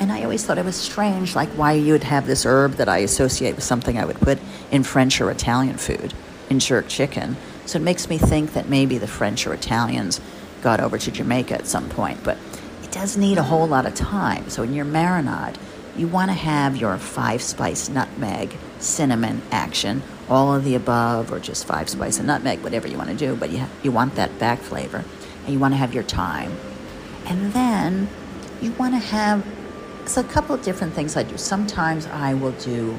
And 0.00 0.10
I 0.10 0.22
always 0.22 0.44
thought 0.44 0.56
it 0.56 0.64
was 0.64 0.76
strange, 0.76 1.36
like 1.36 1.50
why 1.50 1.72
you 1.72 1.92
would 1.92 2.04
have 2.04 2.26
this 2.26 2.46
herb 2.46 2.72
that 2.72 2.88
I 2.88 2.98
associate 2.98 3.54
with 3.54 3.64
something 3.64 3.98
I 3.98 4.06
would 4.06 4.18
put 4.18 4.38
in 4.70 4.82
French 4.82 5.20
or 5.20 5.30
Italian 5.30 5.76
food, 5.76 6.14
in 6.48 6.58
jerk 6.58 6.88
chicken. 6.88 7.36
So 7.66 7.78
it 7.78 7.82
makes 7.82 8.08
me 8.08 8.16
think 8.16 8.54
that 8.54 8.66
maybe 8.66 8.96
the 8.96 9.06
French 9.06 9.46
or 9.46 9.52
Italians 9.52 10.18
got 10.62 10.80
over 10.80 10.96
to 10.96 11.10
Jamaica 11.10 11.54
at 11.54 11.66
some 11.66 11.90
point. 11.90 12.24
But 12.24 12.38
it 12.82 12.90
does 12.90 13.18
need 13.18 13.36
a 13.36 13.42
whole 13.42 13.68
lot 13.68 13.84
of 13.84 13.94
time. 13.94 14.48
So 14.48 14.62
in 14.62 14.72
your 14.72 14.86
marinade, 14.86 15.56
you 15.96 16.08
want 16.08 16.30
to 16.30 16.34
have 16.34 16.78
your 16.78 16.96
five 16.96 17.42
spice 17.42 17.90
nutmeg, 17.90 18.56
cinnamon 18.78 19.42
action, 19.52 20.02
all 20.30 20.54
of 20.54 20.64
the 20.64 20.74
above, 20.74 21.30
or 21.30 21.40
just 21.40 21.66
five 21.66 21.90
spice 21.90 22.16
and 22.16 22.26
nutmeg, 22.26 22.62
whatever 22.62 22.88
you 22.88 22.96
want 22.96 23.10
to 23.10 23.16
do. 23.16 23.36
But 23.36 23.50
you, 23.50 23.66
you 23.82 23.92
want 23.92 24.14
that 24.14 24.38
back 24.38 24.60
flavor. 24.60 25.04
And 25.44 25.52
you 25.52 25.58
want 25.58 25.74
to 25.74 25.78
have 25.78 25.92
your 25.92 26.04
thyme. 26.04 26.56
And 27.26 27.52
then 27.52 28.08
you 28.62 28.72
want 28.72 28.94
to 28.94 28.98
have 28.98 29.44
so 30.10 30.20
a 30.20 30.24
couple 30.24 30.56
of 30.56 30.62
different 30.62 30.92
things 30.92 31.16
I 31.16 31.22
do. 31.22 31.38
Sometimes 31.38 32.06
I 32.06 32.34
will 32.34 32.50
do 32.52 32.98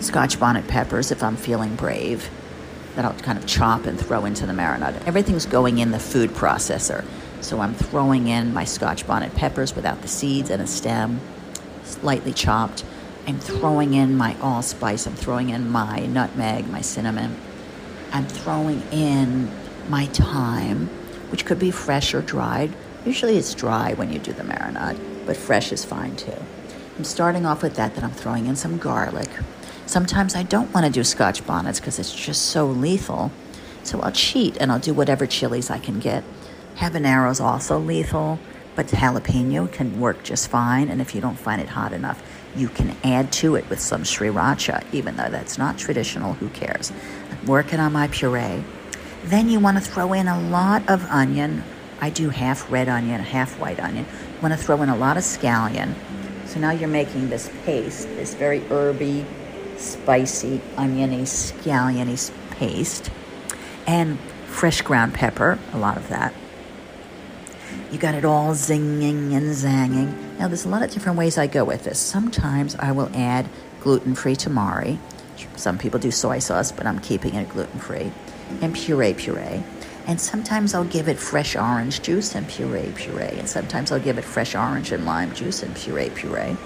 scotch 0.00 0.40
bonnet 0.40 0.66
peppers 0.66 1.10
if 1.10 1.22
I'm 1.22 1.36
feeling 1.36 1.76
brave 1.76 2.30
that 2.96 3.04
I'll 3.04 3.12
kind 3.14 3.36
of 3.36 3.46
chop 3.46 3.84
and 3.84 4.00
throw 4.00 4.24
into 4.24 4.46
the 4.46 4.54
marinade. 4.54 5.06
Everything's 5.06 5.44
going 5.44 5.78
in 5.78 5.90
the 5.90 5.98
food 5.98 6.30
processor. 6.30 7.04
So 7.42 7.60
I'm 7.60 7.74
throwing 7.74 8.28
in 8.28 8.54
my 8.54 8.64
scotch 8.64 9.06
bonnet 9.06 9.34
peppers 9.34 9.76
without 9.76 10.00
the 10.00 10.08
seeds 10.08 10.48
and 10.48 10.62
a 10.62 10.66
stem, 10.66 11.20
slightly 11.82 12.32
chopped. 12.32 12.84
I'm 13.26 13.38
throwing 13.38 13.92
in 13.92 14.16
my 14.16 14.34
allspice. 14.40 15.06
I'm 15.06 15.14
throwing 15.14 15.50
in 15.50 15.70
my 15.70 16.06
nutmeg, 16.06 16.70
my 16.70 16.80
cinnamon. 16.80 17.36
I'm 18.12 18.26
throwing 18.26 18.82
in 18.92 19.50
my 19.90 20.06
thyme, 20.06 20.86
which 21.30 21.44
could 21.44 21.58
be 21.58 21.70
fresh 21.70 22.14
or 22.14 22.22
dried. 22.22 22.72
Usually 23.04 23.36
it's 23.36 23.52
dry 23.54 23.92
when 23.92 24.10
you 24.10 24.18
do 24.18 24.32
the 24.32 24.44
marinade 24.44 25.13
but 25.26 25.36
fresh 25.36 25.72
is 25.72 25.84
fine 25.84 26.16
too. 26.16 26.36
I'm 26.96 27.04
starting 27.04 27.44
off 27.44 27.62
with 27.62 27.74
that, 27.74 27.94
then 27.94 28.04
I'm 28.04 28.12
throwing 28.12 28.46
in 28.46 28.56
some 28.56 28.78
garlic. 28.78 29.28
Sometimes 29.86 30.34
I 30.34 30.44
don't 30.44 30.72
want 30.72 30.86
to 30.86 30.92
do 30.92 31.04
scotch 31.04 31.46
bonnets 31.46 31.80
because 31.80 31.98
it's 31.98 32.14
just 32.14 32.46
so 32.46 32.66
lethal. 32.66 33.30
So 33.82 34.00
I'll 34.00 34.12
cheat 34.12 34.56
and 34.58 34.72
I'll 34.72 34.78
do 34.78 34.94
whatever 34.94 35.26
chilies 35.26 35.70
I 35.70 35.78
can 35.78 35.98
get. 36.00 36.24
Habanero 36.76 37.30
is 37.30 37.40
also 37.40 37.78
lethal, 37.78 38.38
but 38.76 38.86
jalapeno 38.86 39.70
can 39.70 40.00
work 40.00 40.22
just 40.22 40.48
fine. 40.48 40.88
And 40.88 41.00
if 41.00 41.14
you 41.14 41.20
don't 41.20 41.38
find 41.38 41.60
it 41.60 41.68
hot 41.68 41.92
enough, 41.92 42.22
You 42.56 42.68
can 42.68 42.96
add 43.02 43.32
to 43.32 43.56
it 43.56 43.68
with 43.68 43.80
some 43.80 44.02
sriracha, 44.04 44.84
even 44.92 45.16
though 45.16 45.28
that's 45.28 45.58
not 45.58 45.76
traditional, 45.76 46.34
who 46.34 46.48
cares? 46.50 46.92
I'm 47.30 47.46
working 47.46 47.80
on 47.80 47.92
my 47.92 48.06
puree. 48.08 48.62
Then 49.24 49.48
you 49.48 49.58
want 49.58 49.76
to 49.76 49.82
throw 49.82 50.12
in 50.12 50.28
a 50.28 50.40
lot 50.50 50.88
of 50.88 51.04
onion. 51.06 51.64
I 52.00 52.10
do 52.10 52.28
half 52.30 52.70
red 52.70 52.88
onion, 52.88 53.20
half 53.20 53.58
white 53.58 53.80
onion. 53.80 54.06
Want 54.44 54.60
to 54.60 54.62
throw 54.62 54.82
in 54.82 54.90
a 54.90 54.96
lot 54.96 55.16
of 55.16 55.22
scallion. 55.22 55.94
So 56.44 56.60
now 56.60 56.70
you're 56.70 56.86
making 56.86 57.30
this 57.30 57.50
paste, 57.64 58.06
this 58.08 58.34
very 58.34 58.60
herby, 58.60 59.24
spicy, 59.78 60.60
oniony, 60.76 61.22
scalliony 61.22 62.30
paste. 62.50 63.10
And 63.86 64.18
fresh 64.44 64.82
ground 64.82 65.14
pepper, 65.14 65.58
a 65.72 65.78
lot 65.78 65.96
of 65.96 66.06
that. 66.10 66.34
You 67.90 67.96
got 67.96 68.14
it 68.14 68.26
all 68.26 68.52
zinging 68.52 69.32
and 69.32 69.54
zanging. 69.54 70.38
Now, 70.38 70.48
there's 70.48 70.66
a 70.66 70.68
lot 70.68 70.82
of 70.82 70.90
different 70.90 71.16
ways 71.16 71.38
I 71.38 71.46
go 71.46 71.64
with 71.64 71.84
this. 71.84 71.98
Sometimes 71.98 72.76
I 72.76 72.92
will 72.92 73.10
add 73.14 73.48
gluten 73.80 74.14
free 74.14 74.36
tamari. 74.36 74.98
Some 75.56 75.78
people 75.78 75.98
do 75.98 76.10
soy 76.10 76.38
sauce, 76.40 76.70
but 76.70 76.86
I'm 76.86 76.98
keeping 76.98 77.34
it 77.34 77.48
gluten 77.48 77.80
free. 77.80 78.12
And 78.60 78.74
puree 78.74 79.14
puree. 79.14 79.64
And 80.06 80.20
sometimes 80.20 80.74
I'll 80.74 80.84
give 80.84 81.08
it 81.08 81.18
fresh 81.18 81.56
orange 81.56 82.02
juice 82.02 82.34
and 82.34 82.46
puree 82.46 82.92
puree. 82.94 83.38
And 83.38 83.48
sometimes 83.48 83.90
I'll 83.90 84.00
give 84.00 84.18
it 84.18 84.24
fresh 84.24 84.54
orange 84.54 84.92
and 84.92 85.06
lime 85.06 85.34
juice 85.34 85.62
and 85.62 85.74
puree 85.74 86.10
puree. 86.10 86.56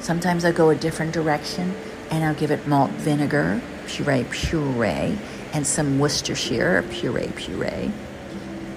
Sometimes 0.00 0.44
I'll 0.44 0.52
go 0.52 0.70
a 0.70 0.74
different 0.74 1.12
direction 1.12 1.74
and 2.10 2.24
I'll 2.24 2.34
give 2.34 2.50
it 2.50 2.66
malt 2.66 2.90
vinegar, 2.92 3.60
puree 3.86 4.24
puree, 4.30 5.16
and 5.52 5.66
some 5.66 5.98
Worcestershire 5.98 6.84
puree 6.90 7.30
puree. 7.36 7.92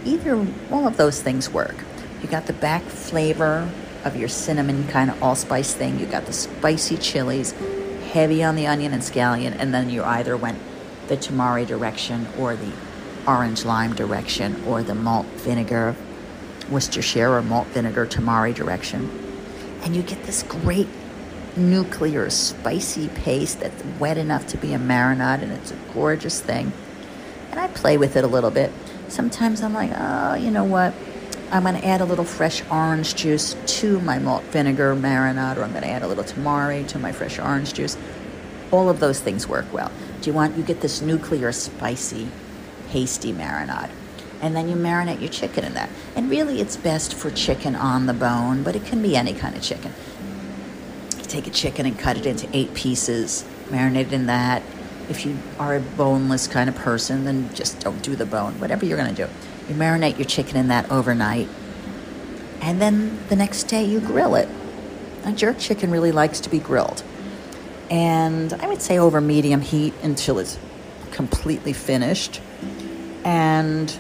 Either, 0.05 0.45
all 0.71 0.87
of 0.87 0.97
those 0.97 1.21
things 1.21 1.49
work. 1.49 1.75
You 2.21 2.27
got 2.29 2.45
the 2.45 2.53
back 2.53 2.83
flavor 2.83 3.71
of 4.03 4.15
your 4.15 4.29
cinnamon 4.29 4.87
kind 4.87 5.09
of 5.09 5.21
allspice 5.23 5.73
thing. 5.73 5.99
You 5.99 6.05
got 6.05 6.25
the 6.25 6.33
spicy 6.33 6.97
chilies, 6.97 7.53
heavy 8.11 8.43
on 8.43 8.55
the 8.55 8.67
onion 8.67 8.93
and 8.93 9.01
scallion, 9.01 9.55
and 9.57 9.73
then 9.73 9.89
you 9.89 10.03
either 10.03 10.37
went 10.37 10.59
the 11.07 11.17
tamari 11.17 11.65
direction 11.65 12.27
or 12.37 12.55
the 12.55 12.71
orange 13.27 13.65
lime 13.65 13.93
direction 13.93 14.63
or 14.65 14.83
the 14.83 14.95
malt 14.95 15.25
vinegar, 15.37 15.95
Worcestershire 16.69 17.31
or 17.31 17.41
malt 17.41 17.67
vinegar 17.67 18.05
tamari 18.05 18.53
direction. 18.53 19.09
And 19.83 19.95
you 19.95 20.01
get 20.01 20.23
this 20.23 20.43
great 20.43 20.87
nuclear 21.55 22.29
spicy 22.29 23.09
paste 23.09 23.59
that's 23.59 23.83
wet 23.99 24.17
enough 24.17 24.47
to 24.47 24.57
be 24.57 24.73
a 24.73 24.79
marinade 24.79 25.41
and 25.41 25.51
it's 25.51 25.71
a 25.71 25.77
gorgeous 25.93 26.41
thing. 26.41 26.71
And 27.51 27.59
I 27.59 27.67
play 27.67 27.97
with 27.97 28.15
it 28.15 28.23
a 28.23 28.27
little 28.27 28.49
bit. 28.49 28.71
Sometimes 29.09 29.61
I'm 29.61 29.73
like, 29.73 29.91
oh, 29.93 30.33
you 30.35 30.49
know 30.49 30.63
what? 30.63 30.93
I'm 31.51 31.63
going 31.63 31.75
to 31.75 31.85
add 31.85 32.01
a 32.01 32.05
little 32.05 32.25
fresh 32.25 32.63
orange 32.71 33.13
juice 33.13 33.55
to 33.79 33.99
my 33.99 34.17
malt 34.17 34.43
vinegar 34.45 34.95
marinade, 34.95 35.57
or 35.57 35.63
I'm 35.63 35.71
going 35.71 35.83
to 35.83 35.89
add 35.89 36.01
a 36.01 36.07
little 36.07 36.23
tamari 36.23 36.87
to 36.87 36.97
my 36.97 37.11
fresh 37.11 37.37
orange 37.37 37.75
juice. 37.75 37.95
All 38.71 38.89
of 38.89 38.99
those 38.99 39.19
things 39.19 39.47
work 39.47 39.71
well. 39.71 39.91
Do 40.21 40.31
you 40.31 40.33
want, 40.33 40.57
you 40.57 40.63
get 40.63 40.81
this 40.81 41.01
nuclear 41.01 41.51
spicy, 41.51 42.27
hasty 42.93 43.33
marinade. 43.33 43.89
And 44.41 44.55
then 44.55 44.69
you 44.69 44.75
marinate 44.75 45.19
your 45.19 45.29
chicken 45.29 45.63
in 45.63 45.73
that. 45.73 45.89
And 46.15 46.29
really, 46.29 46.62
it's 46.62 46.77
best 46.77 47.13
for 47.13 47.31
chicken 47.31 47.75
on 47.75 48.05
the 48.05 48.13
bone, 48.13 48.62
but 48.62 48.75
it 48.75 48.85
can 48.85 49.01
be 49.01 49.15
any 49.15 49.33
kind 49.33 49.55
of 49.55 49.62
chicken. 49.62 49.91
You 51.17 51.23
take 51.23 51.47
a 51.47 51.50
chicken 51.50 51.85
and 51.85 51.97
cut 51.97 52.17
it 52.17 52.25
into 52.25 52.47
eight 52.53 52.73
pieces, 52.73 53.45
marinate 53.69 54.07
it 54.07 54.13
in 54.13 54.27
that. 54.27 54.62
If 55.09 55.25
you 55.25 55.38
are 55.59 55.75
a 55.75 55.79
boneless 55.79 56.47
kind 56.47 56.69
of 56.69 56.75
person, 56.75 57.25
then 57.25 57.53
just 57.53 57.79
don't 57.79 58.01
do 58.01 58.15
the 58.15 58.25
bone, 58.25 58.59
whatever 58.59 58.85
you're 58.85 58.97
going 58.97 59.13
to 59.13 59.25
do. 59.25 59.31
You 59.67 59.75
marinate 59.75 60.17
your 60.17 60.25
chicken 60.25 60.57
in 60.57 60.67
that 60.67 60.91
overnight, 60.91 61.50
and 62.62 62.81
then 62.81 63.19
the 63.29 63.35
next 63.35 63.63
day 63.63 63.83
you 63.83 64.00
grill 64.00 64.35
it. 64.35 64.47
A 65.25 65.31
jerk 65.31 65.57
chicken 65.57 65.89
really 65.91 66.12
likes 66.12 66.39
to 66.41 66.50
be 66.50 66.59
grilled. 66.59 67.03
And 67.89 68.53
I 68.53 68.67
would 68.67 68.82
say 68.82 68.97
over 68.97 69.19
medium 69.19 69.62
heat 69.62 69.93
until 70.03 70.39
it's 70.39 70.58
completely 71.12 71.73
finished. 71.73 72.41
And 73.23 73.95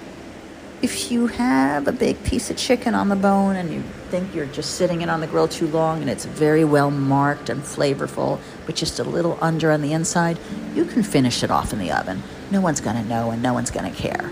if 0.81 1.11
you 1.11 1.27
have 1.27 1.87
a 1.87 1.91
big 1.91 2.23
piece 2.23 2.49
of 2.49 2.57
chicken 2.57 2.93
on 2.93 3.09
the 3.09 3.15
bone 3.15 3.55
and 3.55 3.73
you 3.73 3.83
think 4.09 4.35
you're 4.35 4.45
just 4.45 4.75
sitting 4.75 5.01
it 5.01 5.09
on 5.09 5.21
the 5.21 5.27
grill 5.27 5.47
too 5.47 5.67
long 5.67 6.01
and 6.01 6.09
it's 6.09 6.25
very 6.25 6.65
well 6.65 6.91
marked 6.91 7.49
and 7.49 7.61
flavorful, 7.61 8.39
but 8.65 8.75
just 8.75 8.99
a 8.99 9.03
little 9.03 9.37
under 9.41 9.71
on 9.71 9.81
the 9.81 9.93
inside, 9.93 10.37
you 10.75 10.85
can 10.85 11.03
finish 11.03 11.43
it 11.43 11.51
off 11.51 11.71
in 11.71 11.79
the 11.79 11.91
oven. 11.91 12.21
No 12.51 12.59
one's 12.59 12.81
going 12.81 12.97
to 12.97 13.07
know 13.07 13.31
and 13.31 13.41
no 13.41 13.53
one's 13.53 13.71
going 13.71 13.89
to 13.89 13.97
care 13.97 14.31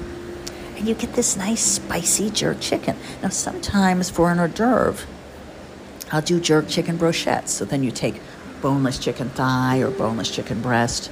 and 0.82 0.90
you 0.90 0.96
get 0.96 1.14
this 1.14 1.38
nice 1.38 1.64
spicy 1.64 2.32
jerk 2.32 2.60
chicken. 2.60 2.98
Now, 3.22 3.30
sometimes 3.30 4.10
for 4.10 4.32
an 4.32 4.40
hors 4.40 4.48
d'oeuvre, 4.48 5.06
I'll 6.12 6.24
do 6.24 6.40
jerk 6.40 6.68
chicken 6.68 6.98
brochettes. 6.98 7.50
So 7.50 7.66
then 7.66 7.84
you 7.84 7.92
take 7.92 8.20
boneless 8.64 8.98
chicken 8.98 9.30
thigh 9.30 9.78
or 9.78 9.92
boneless 9.92 10.32
chicken 10.32 10.60
breast 10.60 11.12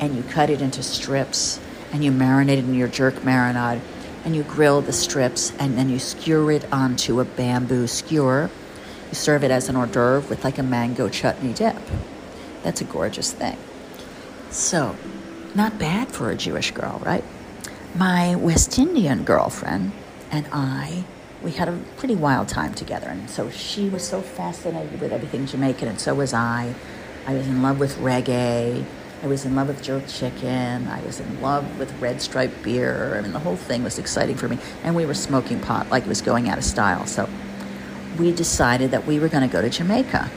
and 0.00 0.16
you 0.16 0.22
cut 0.22 0.48
it 0.48 0.62
into 0.62 0.82
strips 0.82 1.60
and 1.92 2.04
you 2.04 2.10
marinate 2.10 2.58
it 2.58 2.64
in 2.64 2.74
your 2.74 2.88
jerk 2.88 3.14
marinade 3.16 3.80
and 4.24 4.34
you 4.34 4.42
grill 4.44 4.80
the 4.80 4.92
strips 4.92 5.52
and 5.58 5.76
then 5.76 5.88
you 5.88 5.98
skewer 5.98 6.52
it 6.52 6.72
onto 6.72 7.20
a 7.20 7.24
bamboo 7.24 7.86
skewer. 7.86 8.50
You 9.08 9.14
serve 9.14 9.44
it 9.44 9.50
as 9.50 9.68
an 9.68 9.76
hors 9.76 9.86
d'oeuvre 9.88 10.28
with 10.28 10.44
like 10.44 10.58
a 10.58 10.62
mango 10.62 11.08
chutney 11.08 11.52
dip. 11.52 11.76
That's 12.62 12.80
a 12.80 12.84
gorgeous 12.84 13.32
thing. 13.32 13.58
So, 14.50 14.96
not 15.54 15.78
bad 15.78 16.08
for 16.08 16.30
a 16.30 16.36
Jewish 16.36 16.70
girl, 16.70 17.00
right? 17.04 17.24
my 17.94 18.34
West 18.36 18.78
Indian 18.78 19.22
girlfriend 19.22 19.92
and 20.30 20.46
I, 20.50 21.04
we 21.42 21.52
had 21.52 21.68
a 21.68 21.78
pretty 21.96 22.14
wild 22.14 22.48
time 22.48 22.72
together. 22.72 23.08
And 23.08 23.28
so 23.28 23.50
she 23.50 23.88
was 23.88 24.06
so 24.06 24.22
fascinated 24.22 25.00
with 25.00 25.12
everything 25.12 25.46
Jamaican, 25.46 25.88
and 25.88 26.00
so 26.00 26.14
was 26.14 26.32
I. 26.32 26.74
I 27.26 27.34
was 27.34 27.46
in 27.46 27.62
love 27.62 27.78
with 27.78 27.96
reggae. 27.98 28.84
I 29.22 29.26
was 29.26 29.44
in 29.44 29.54
love 29.54 29.68
with 29.68 29.82
jerk 29.82 30.08
chicken. 30.08 30.88
I 30.88 31.00
was 31.02 31.20
in 31.20 31.40
love 31.40 31.78
with 31.78 31.92
red 32.00 32.20
stripe 32.20 32.62
beer. 32.62 33.14
I 33.16 33.20
mean, 33.20 33.32
the 33.32 33.38
whole 33.38 33.56
thing 33.56 33.84
was 33.84 33.98
exciting 33.98 34.36
for 34.36 34.48
me. 34.48 34.58
And 34.82 34.96
we 34.96 35.06
were 35.06 35.14
smoking 35.14 35.60
pot 35.60 35.88
like 35.90 36.04
it 36.04 36.08
was 36.08 36.20
going 36.20 36.48
out 36.48 36.58
of 36.58 36.64
style. 36.64 37.06
So 37.06 37.28
we 38.18 38.32
decided 38.32 38.90
that 38.90 39.06
we 39.06 39.20
were 39.20 39.28
going 39.28 39.48
to 39.48 39.52
go 39.52 39.62
to 39.62 39.70
Jamaica. 39.70 40.28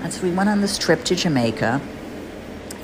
And 0.00 0.12
so 0.12 0.22
we 0.22 0.30
went 0.30 0.50
on 0.50 0.60
this 0.60 0.76
trip 0.76 1.04
to 1.04 1.14
Jamaica 1.14 1.80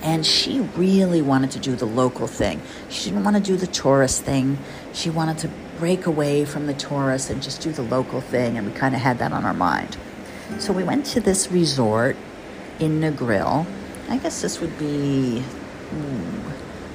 and 0.02 0.24
she 0.24 0.60
really 0.60 1.20
wanted 1.22 1.50
to 1.50 1.58
do 1.58 1.74
the 1.74 1.84
local 1.84 2.26
thing. 2.26 2.62
She 2.88 3.10
didn't 3.10 3.24
want 3.24 3.36
to 3.36 3.42
do 3.42 3.56
the 3.56 3.66
tourist 3.66 4.22
thing. 4.22 4.58
She 4.92 5.10
wanted 5.10 5.38
to 5.38 5.50
break 5.78 6.06
away 6.06 6.44
from 6.44 6.66
the 6.66 6.74
tourists 6.74 7.30
and 7.30 7.42
just 7.42 7.60
do 7.60 7.72
the 7.72 7.82
local 7.82 8.20
thing, 8.20 8.56
and 8.56 8.66
we 8.66 8.72
kind 8.72 8.94
of 8.94 9.00
had 9.00 9.18
that 9.18 9.32
on 9.32 9.44
our 9.44 9.54
mind. 9.54 9.96
So 10.58 10.72
we 10.72 10.84
went 10.84 11.04
to 11.06 11.20
this 11.20 11.50
resort 11.50 12.16
in 12.78 13.00
Negril. 13.00 13.66
I 14.08 14.16
guess 14.16 14.40
this 14.40 14.60
would 14.60 14.78
be 14.78 15.40
hmm, 15.40 16.50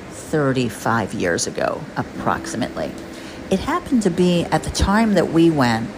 35 0.09 1.13
years 1.13 1.45
ago, 1.45 1.81
approximately. 1.95 2.91
It 3.51 3.59
happened 3.59 4.01
to 4.03 4.09
be 4.09 4.45
at 4.45 4.63
the 4.63 4.71
time 4.71 5.13
that 5.13 5.29
we 5.29 5.51
went, 5.51 5.89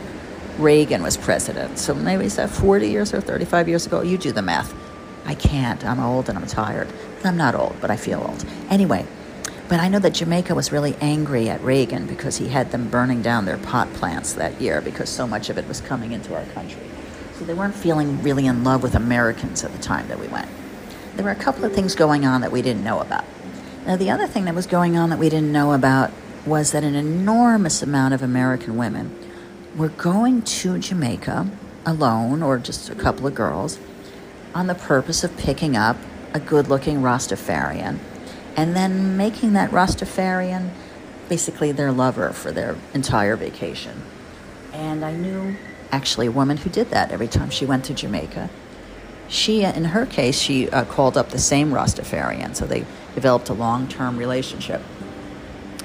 Reagan 0.57 1.03
was 1.03 1.15
president. 1.15 1.79
So 1.79 1.93
maybe 1.93 2.25
is 2.25 2.35
that 2.35 2.49
40 2.49 2.89
years 2.89 3.13
or 3.13 3.21
35 3.21 3.69
years 3.69 3.85
ago? 3.85 4.01
You 4.01 4.17
do 4.17 4.31
the 4.31 4.41
math. 4.41 4.73
I 5.25 5.35
can't. 5.35 5.83
I'm 5.85 5.99
old 5.99 6.27
and 6.27 6.37
I'm 6.37 6.47
tired. 6.47 6.87
I'm 7.23 7.37
not 7.37 7.55
old, 7.55 7.75
but 7.79 7.89
I 7.89 7.95
feel 7.95 8.21
old. 8.21 8.45
Anyway, 8.69 9.05
but 9.67 9.79
I 9.79 9.87
know 9.87 9.99
that 9.99 10.13
Jamaica 10.13 10.53
was 10.53 10.71
really 10.71 10.95
angry 11.01 11.49
at 11.49 11.61
Reagan 11.61 12.05
because 12.05 12.37
he 12.37 12.49
had 12.49 12.71
them 12.71 12.89
burning 12.89 13.21
down 13.21 13.45
their 13.45 13.57
pot 13.57 13.91
plants 13.93 14.33
that 14.33 14.61
year 14.61 14.81
because 14.81 15.09
so 15.09 15.25
much 15.25 15.49
of 15.49 15.57
it 15.57 15.67
was 15.67 15.81
coming 15.81 16.11
into 16.11 16.35
our 16.35 16.45
country. 16.47 16.83
So 17.33 17.45
they 17.45 17.53
weren't 17.53 17.73
feeling 17.73 18.21
really 18.21 18.45
in 18.45 18.63
love 18.63 18.83
with 18.83 18.95
Americans 18.95 19.63
at 19.63 19.71
the 19.71 19.81
time 19.81 20.07
that 20.09 20.19
we 20.19 20.27
went. 20.27 20.49
There 21.15 21.23
were 21.25 21.31
a 21.31 21.35
couple 21.35 21.63
of 21.63 21.73
things 21.73 21.95
going 21.95 22.25
on 22.25 22.41
that 22.41 22.51
we 22.51 22.61
didn't 22.61 22.83
know 22.83 22.99
about. 22.99 23.23
Now, 23.85 23.95
the 23.95 24.09
other 24.09 24.27
thing 24.27 24.45
that 24.45 24.55
was 24.55 24.67
going 24.67 24.97
on 24.97 25.09
that 25.11 25.19
we 25.19 25.29
didn't 25.29 25.51
know 25.51 25.73
about 25.73 26.11
was 26.45 26.71
that 26.71 26.83
an 26.83 26.95
enormous 26.95 27.81
amount 27.81 28.13
of 28.13 28.21
American 28.21 28.77
women 28.77 29.15
were 29.75 29.89
going 29.89 30.41
to 30.41 30.77
Jamaica 30.77 31.47
alone 31.85 32.41
or 32.41 32.57
just 32.57 32.89
a 32.89 32.95
couple 32.95 33.27
of 33.27 33.35
girls 33.35 33.79
on 34.53 34.67
the 34.67 34.75
purpose 34.75 35.23
of 35.23 35.35
picking 35.37 35.77
up 35.77 35.97
a 36.33 36.39
good 36.39 36.67
looking 36.67 36.97
Rastafarian 36.97 37.99
and 38.57 38.75
then 38.75 39.17
making 39.17 39.53
that 39.53 39.71
Rastafarian 39.71 40.69
basically 41.29 41.71
their 41.71 41.91
lover 41.91 42.31
for 42.31 42.51
their 42.51 42.75
entire 42.93 43.35
vacation. 43.35 44.01
And 44.73 45.03
I 45.03 45.13
knew 45.15 45.55
actually 45.91 46.27
a 46.27 46.31
woman 46.31 46.57
who 46.57 46.69
did 46.69 46.89
that 46.91 47.11
every 47.11 47.27
time 47.27 47.49
she 47.49 47.65
went 47.65 47.85
to 47.85 47.93
Jamaica. 47.93 48.49
She, 49.27 49.63
in 49.63 49.85
her 49.85 50.05
case, 50.05 50.39
she 50.39 50.69
uh, 50.69 50.85
called 50.85 51.17
up 51.17 51.29
the 51.29 51.39
same 51.39 51.71
Rastafarian, 51.71 52.55
so 52.55 52.65
they 52.65 52.85
developed 53.15 53.49
a 53.49 53.53
long 53.53 53.87
term 53.87 54.17
relationship. 54.17 54.81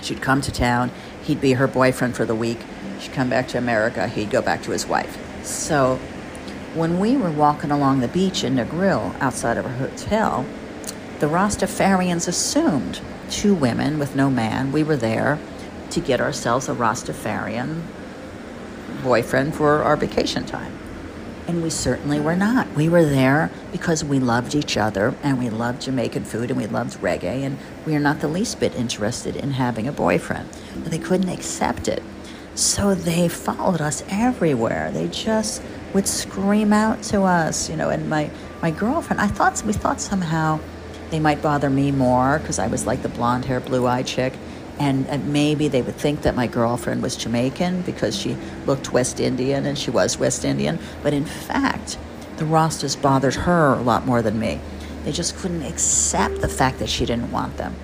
She'd 0.02 0.20
come 0.20 0.40
to 0.42 0.52
town, 0.52 0.90
he'd 1.22 1.40
be 1.40 1.54
her 1.54 1.66
boyfriend 1.66 2.16
for 2.16 2.24
the 2.24 2.34
week. 2.34 2.58
She'd 3.00 3.12
come 3.12 3.30
back 3.30 3.48
to 3.48 3.58
America, 3.58 4.08
he'd 4.08 4.30
go 4.30 4.42
back 4.42 4.62
to 4.64 4.72
his 4.72 4.86
wife. 4.86 5.18
So 5.44 5.96
when 6.74 7.00
we 7.00 7.16
were 7.16 7.30
walking 7.30 7.70
along 7.70 8.00
the 8.00 8.08
beach 8.08 8.44
in 8.44 8.56
Negril 8.56 9.18
outside 9.20 9.56
of 9.56 9.66
our 9.66 9.72
hotel, 9.72 10.44
the 11.18 11.26
Rastafarians 11.26 12.28
assumed 12.28 13.00
two 13.30 13.54
women 13.54 13.98
with 13.98 14.14
no 14.14 14.30
man. 14.30 14.72
We 14.72 14.82
were 14.82 14.96
there 14.96 15.38
to 15.90 16.00
get 16.00 16.20
ourselves 16.20 16.68
a 16.68 16.74
Rastafarian 16.74 17.82
boyfriend 19.02 19.54
for 19.54 19.82
our 19.82 19.96
vacation 19.96 20.44
time. 20.44 20.72
And 21.46 21.62
we 21.62 21.70
certainly 21.70 22.20
were 22.20 22.36
not. 22.36 22.74
We 22.74 22.88
were 22.88 23.04
there 23.04 23.50
because 23.72 24.04
we 24.04 24.18
loved 24.20 24.54
each 24.54 24.76
other 24.76 25.14
and 25.22 25.38
we 25.38 25.50
loved 25.50 25.82
Jamaican 25.82 26.24
food 26.24 26.50
and 26.50 26.60
we 26.60 26.66
loved 26.66 27.00
reggae 27.00 27.42
and 27.42 27.58
we 27.84 27.94
are 27.96 28.00
not 28.00 28.20
the 28.20 28.28
least 28.28 28.60
bit 28.60 28.74
interested 28.74 29.36
in 29.36 29.52
having 29.52 29.88
a 29.88 29.92
boyfriend. 29.92 30.48
But 30.74 30.92
they 30.92 30.98
couldn't 30.98 31.28
accept 31.28 31.88
it. 31.88 32.02
So 32.54 32.94
they 32.94 33.28
followed 33.28 33.80
us 33.80 34.04
everywhere. 34.08 34.90
They 34.90 35.08
just 35.08 35.62
would 35.94 36.06
scream 36.06 36.72
out 36.72 37.02
to 37.04 37.22
us, 37.22 37.68
you 37.68 37.76
know, 37.76 37.90
and 37.90 38.08
my, 38.08 38.30
my 38.62 38.70
girlfriend, 38.70 39.20
I 39.20 39.26
thought, 39.26 39.62
we 39.64 39.72
thought 39.72 40.00
somehow 40.00 40.60
they 41.10 41.18
might 41.18 41.42
bother 41.42 41.70
me 41.70 41.90
more 41.90 42.38
because 42.38 42.58
I 42.58 42.68
was 42.68 42.86
like 42.86 43.02
the 43.02 43.08
blonde 43.08 43.46
hair, 43.46 43.60
blue 43.60 43.86
eyed 43.86 44.06
chick 44.06 44.34
and, 44.80 45.06
and 45.08 45.30
maybe 45.30 45.68
they 45.68 45.82
would 45.82 45.96
think 45.96 46.22
that 46.22 46.34
my 46.34 46.46
girlfriend 46.46 47.02
was 47.02 47.14
Jamaican 47.14 47.82
because 47.82 48.16
she 48.16 48.36
looked 48.64 48.92
West 48.92 49.20
Indian 49.20 49.66
and 49.66 49.78
she 49.78 49.90
was 49.90 50.18
West 50.18 50.42
Indian. 50.42 50.78
But 51.02 51.12
in 51.12 51.26
fact, 51.26 51.98
the 52.38 52.46
Rastas 52.46 53.00
bothered 53.00 53.34
her 53.34 53.74
a 53.74 53.82
lot 53.82 54.06
more 54.06 54.22
than 54.22 54.40
me. 54.40 54.58
They 55.04 55.12
just 55.12 55.36
couldn't 55.36 55.62
accept 55.62 56.40
the 56.40 56.48
fact 56.48 56.78
that 56.78 56.88
she 56.88 57.04
didn't 57.04 57.30
want 57.30 57.58
them. 57.58 57.76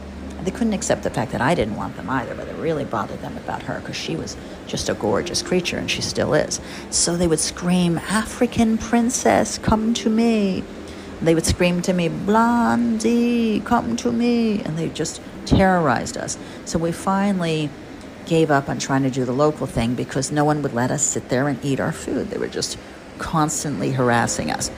They 0.42 0.50
couldn't 0.50 0.72
accept 0.72 1.02
the 1.02 1.10
fact 1.10 1.32
that 1.32 1.42
I 1.42 1.54
didn't 1.54 1.76
want 1.76 1.96
them 1.96 2.08
either, 2.08 2.34
but 2.34 2.48
it 2.48 2.56
really 2.56 2.84
bothered 2.86 3.20
them 3.20 3.36
about 3.36 3.62
her 3.64 3.80
because 3.80 3.96
she 3.96 4.16
was 4.16 4.34
just 4.66 4.88
a 4.88 4.94
gorgeous 4.94 5.42
creature 5.42 5.76
and 5.76 5.90
she 5.90 6.00
still 6.00 6.32
is. 6.32 6.60
So 6.88 7.14
they 7.14 7.26
would 7.26 7.40
scream, 7.40 7.98
African 7.98 8.78
princess, 8.78 9.58
come 9.58 9.92
to 9.94 10.08
me. 10.08 10.64
They 11.22 11.34
would 11.34 11.46
scream 11.46 11.80
to 11.82 11.92
me, 11.92 12.08
Blondie, 12.08 13.60
come 13.60 13.96
to 13.96 14.12
me. 14.12 14.62
And 14.62 14.78
they 14.78 14.88
just 14.88 15.20
terrorized 15.46 16.16
us. 16.16 16.36
So 16.64 16.78
we 16.78 16.92
finally 16.92 17.70
gave 18.26 18.50
up 18.50 18.68
on 18.68 18.78
trying 18.78 19.04
to 19.04 19.10
do 19.10 19.24
the 19.24 19.32
local 19.32 19.66
thing 19.66 19.94
because 19.94 20.30
no 20.30 20.44
one 20.44 20.60
would 20.62 20.74
let 20.74 20.90
us 20.90 21.02
sit 21.02 21.28
there 21.28 21.48
and 21.48 21.64
eat 21.64 21.80
our 21.80 21.92
food. 21.92 22.28
They 22.30 22.38
were 22.38 22.48
just 22.48 22.76
constantly 23.18 23.92
harassing 23.92 24.50
us. 24.50 24.70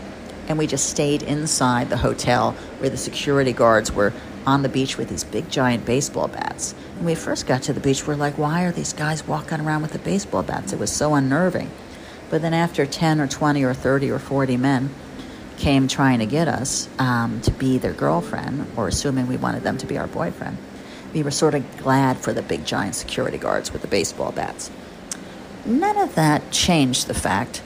And 0.49 0.59
we 0.59 0.67
just 0.67 0.89
stayed 0.89 1.23
inside 1.23 1.91
the 1.91 1.97
hotel 1.99 2.53
where 2.79 2.91
the 2.91 2.97
security 2.97 3.53
guards 3.53 3.93
were 3.93 4.13
on 4.47 4.63
the 4.63 4.69
beach 4.69 4.97
with 4.97 5.09
these 5.09 5.25
big 5.25 5.51
giant 5.51 5.85
baseball 5.85 6.29
bats. 6.29 6.73
When 6.97 7.07
we 7.07 7.15
first 7.15 7.47
got 7.47 7.63
to 7.65 7.73
the 7.73 7.81
beach, 7.81 8.07
we're 8.07 8.15
like, 8.15 8.39
why 8.39 8.65
are 8.65 8.73
these 8.73 8.93
guys 8.93 9.27
walking 9.27 9.61
around 9.61 9.83
with 9.83 9.93
the 9.93 9.99
baseball 9.99 10.43
bats? 10.43 10.73
It 10.73 10.79
was 10.79 10.91
so 10.91 11.15
unnerving. 11.15 11.71
But 12.31 12.43
then 12.43 12.55
after 12.55 12.87
10 12.87 13.21
or 13.21 13.27
20 13.27 13.63
or 13.63 13.75
30 13.75 14.11
or 14.11 14.19
40 14.19 14.57
men 14.57 14.95
came 15.59 15.89
trying 15.89 16.21
to 16.21 16.27
get 16.27 16.49
us 16.49 16.89
um, 16.99 17.41
to 17.43 17.51
be 17.51 17.79
their 17.79 17.93
girlfriend, 17.93 18.67
or 18.77 18.89
assuming 18.89 19.27
we 19.27 19.37
wanted 19.37 19.63
them 19.63 19.77
to 19.79 19.87
be 19.87 19.99
our 19.99 20.07
boyfriend, 20.07 20.57
we 21.13 21.23
were 21.23 21.31
sort 21.31 21.55
of 21.55 21.77
glad 21.79 22.17
for 22.17 22.33
the 22.33 22.43
big 22.43 22.65
giant 22.65 22.95
security 22.95 23.39
guards 23.39 23.73
with 23.73 23.83
the 23.83 23.89
baseball 23.89 24.33
bats. 24.33 24.71
None 25.65 25.99
of 25.99 26.15
that 26.15 26.51
changed 26.51 27.07
the 27.07 27.15
fact 27.15 27.63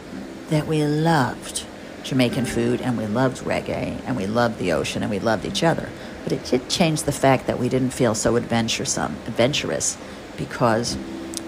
that 0.49 0.67
we 0.67 0.85
loved 0.85 1.65
Jamaican 2.03 2.47
food 2.47 2.81
and 2.81 2.99
we 2.99 3.07
loved 3.07 3.39
reggae 3.45 4.01
and 4.07 4.17
we 4.17 4.27
loved 4.27 4.59
the 4.59 4.73
ocean 4.73 5.03
and 5.03 5.11
we 5.11 5.19
loved 5.19 5.45
each 5.45 5.63
other. 5.63 5.89
But 6.25 6.33
it 6.33 6.45
did 6.45 6.69
change 6.69 7.03
the 7.03 7.13
fact 7.13 7.47
that 7.47 7.59
we 7.59 7.69
didn't 7.69 7.91
feel 7.91 8.15
so 8.15 8.37
adventuresome, 8.37 9.17
adventurous 9.27 9.97
because 10.37 10.95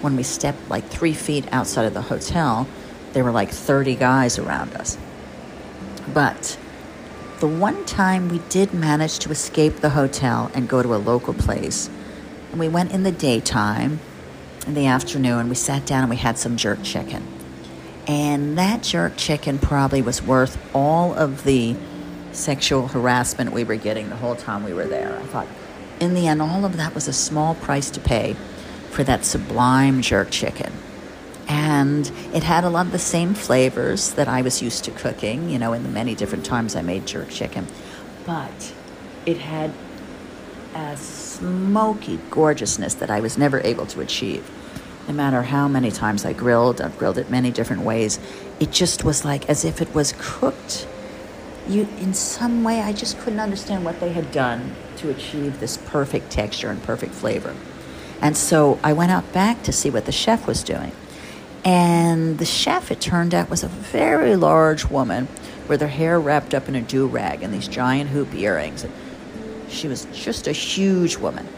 when 0.00 0.16
we 0.16 0.22
stepped 0.22 0.68
like 0.68 0.84
three 0.84 1.14
feet 1.14 1.46
outside 1.52 1.86
of 1.86 1.94
the 1.94 2.02
hotel, 2.02 2.66
there 3.12 3.24
were 3.24 3.32
like 3.32 3.50
30 3.50 3.96
guys 3.96 4.38
around 4.38 4.74
us. 4.74 4.98
But 6.12 6.58
the 7.40 7.48
one 7.48 7.84
time 7.84 8.28
we 8.28 8.38
did 8.48 8.72
manage 8.74 9.18
to 9.20 9.30
escape 9.30 9.76
the 9.76 9.90
hotel 9.90 10.50
and 10.54 10.68
go 10.68 10.82
to 10.82 10.94
a 10.94 10.96
local 10.96 11.34
place, 11.34 11.88
and 12.50 12.60
we 12.60 12.68
went 12.68 12.92
in 12.92 13.02
the 13.02 13.12
daytime, 13.12 14.00
in 14.66 14.74
the 14.74 14.86
afternoon, 14.86 15.48
we 15.48 15.54
sat 15.54 15.86
down 15.86 16.02
and 16.02 16.10
we 16.10 16.16
had 16.16 16.38
some 16.38 16.56
jerk 16.56 16.82
chicken. 16.82 17.26
And 18.06 18.58
that 18.58 18.82
jerk 18.82 19.16
chicken 19.16 19.58
probably 19.58 20.02
was 20.02 20.22
worth 20.22 20.58
all 20.74 21.14
of 21.14 21.44
the 21.44 21.76
sexual 22.32 22.88
harassment 22.88 23.52
we 23.52 23.64
were 23.64 23.76
getting 23.76 24.10
the 24.10 24.16
whole 24.16 24.36
time 24.36 24.64
we 24.64 24.74
were 24.74 24.86
there. 24.86 25.18
I 25.18 25.22
thought, 25.26 25.48
in 26.00 26.14
the 26.14 26.26
end, 26.26 26.42
all 26.42 26.64
of 26.64 26.76
that 26.76 26.94
was 26.94 27.08
a 27.08 27.12
small 27.12 27.54
price 27.54 27.90
to 27.90 28.00
pay 28.00 28.36
for 28.90 29.04
that 29.04 29.24
sublime 29.24 30.02
jerk 30.02 30.30
chicken 30.30 30.72
and 31.54 32.10
it 32.34 32.42
had 32.42 32.64
a 32.64 32.68
lot 32.68 32.84
of 32.86 32.90
the 32.90 32.98
same 32.98 33.32
flavors 33.32 34.14
that 34.14 34.26
I 34.26 34.42
was 34.42 34.60
used 34.60 34.82
to 34.86 34.90
cooking, 34.90 35.48
you 35.48 35.56
know, 35.56 35.72
in 35.72 35.84
the 35.84 35.88
many 35.88 36.16
different 36.16 36.44
times 36.44 36.74
I 36.74 36.82
made 36.82 37.06
jerk 37.06 37.28
chicken. 37.28 37.68
But 38.26 38.74
it 39.24 39.38
had 39.38 39.72
a 40.74 40.96
smoky 40.96 42.18
gorgeousness 42.30 42.94
that 42.94 43.08
I 43.08 43.20
was 43.20 43.38
never 43.38 43.60
able 43.60 43.86
to 43.86 44.00
achieve. 44.00 44.50
No 45.06 45.14
matter 45.14 45.42
how 45.42 45.68
many 45.68 45.92
times 45.92 46.24
I 46.24 46.32
grilled, 46.32 46.80
I've 46.80 46.98
grilled 46.98 47.18
it 47.18 47.30
many 47.30 47.52
different 47.52 47.82
ways, 47.82 48.18
it 48.58 48.72
just 48.72 49.04
was 49.04 49.24
like 49.24 49.48
as 49.48 49.64
if 49.64 49.80
it 49.80 49.94
was 49.94 50.12
cooked. 50.18 50.88
You, 51.68 51.86
in 52.00 52.14
some 52.14 52.64
way, 52.64 52.80
I 52.80 52.92
just 52.92 53.16
couldn't 53.20 53.38
understand 53.38 53.84
what 53.84 54.00
they 54.00 54.12
had 54.12 54.32
done 54.32 54.74
to 54.96 55.08
achieve 55.08 55.60
this 55.60 55.76
perfect 55.76 56.30
texture 56.32 56.70
and 56.70 56.82
perfect 56.82 57.14
flavor. 57.14 57.54
And 58.20 58.36
so 58.36 58.80
I 58.82 58.92
went 58.92 59.12
out 59.12 59.32
back 59.32 59.62
to 59.62 59.72
see 59.72 59.88
what 59.88 60.06
the 60.06 60.12
chef 60.12 60.48
was 60.48 60.64
doing. 60.64 60.90
And 61.64 62.38
the 62.38 62.44
chef, 62.44 62.90
it 62.90 63.00
turned 63.00 63.34
out, 63.34 63.48
was 63.48 63.64
a 63.64 63.68
very 63.68 64.36
large 64.36 64.84
woman 64.84 65.28
with 65.66 65.80
her 65.80 65.88
hair 65.88 66.20
wrapped 66.20 66.52
up 66.52 66.68
in 66.68 66.74
a 66.74 66.82
do 66.82 67.06
rag 67.06 67.42
and 67.42 67.54
these 67.54 67.68
giant 67.68 68.10
hoop 68.10 68.34
earrings. 68.34 68.84
She 69.68 69.88
was 69.88 70.04
just 70.12 70.46
a 70.46 70.52
huge 70.52 71.16
woman. 71.16 71.48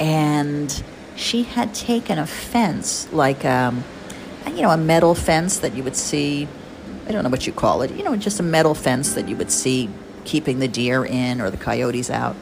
And 0.00 0.82
she 1.14 1.42
had 1.42 1.74
taken 1.74 2.18
a 2.18 2.26
fence, 2.26 3.12
like, 3.12 3.44
um, 3.44 3.84
you 4.46 4.62
know, 4.62 4.70
a 4.70 4.78
metal 4.78 5.14
fence 5.14 5.58
that 5.58 5.74
you 5.74 5.84
would 5.84 5.96
see, 5.96 6.48
I 7.06 7.12
don't 7.12 7.22
know 7.22 7.30
what 7.30 7.46
you 7.46 7.52
call 7.52 7.82
it, 7.82 7.92
you 7.92 8.02
know, 8.02 8.16
just 8.16 8.40
a 8.40 8.42
metal 8.42 8.74
fence 8.74 9.14
that 9.14 9.28
you 9.28 9.36
would 9.36 9.50
see 9.50 9.90
keeping 10.24 10.58
the 10.58 10.68
deer 10.68 11.04
in 11.04 11.40
or 11.40 11.50
the 11.50 11.56
coyotes 11.58 12.10
out, 12.10 12.34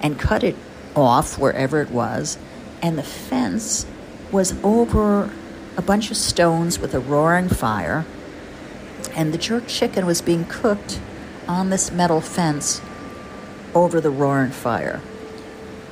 and 0.00 0.18
cut 0.18 0.44
it 0.44 0.56
off 0.94 1.38
wherever 1.38 1.80
it 1.80 1.90
was. 1.90 2.38
And 2.82 2.98
the 2.98 3.02
fence 3.02 3.86
was 4.30 4.54
over 4.62 5.30
a 5.78 5.82
bunch 5.82 6.10
of 6.10 6.16
stones 6.16 6.80
with 6.80 6.92
a 6.92 6.98
roaring 6.98 7.48
fire, 7.48 8.04
and 9.14 9.32
the 9.32 9.38
jerk 9.38 9.68
chicken 9.68 10.04
was 10.04 10.20
being 10.20 10.44
cooked 10.44 11.00
on 11.46 11.70
this 11.70 11.92
metal 11.92 12.20
fence 12.20 12.82
over 13.74 14.00
the 14.00 14.10
roaring 14.10 14.50
fire. 14.50 15.00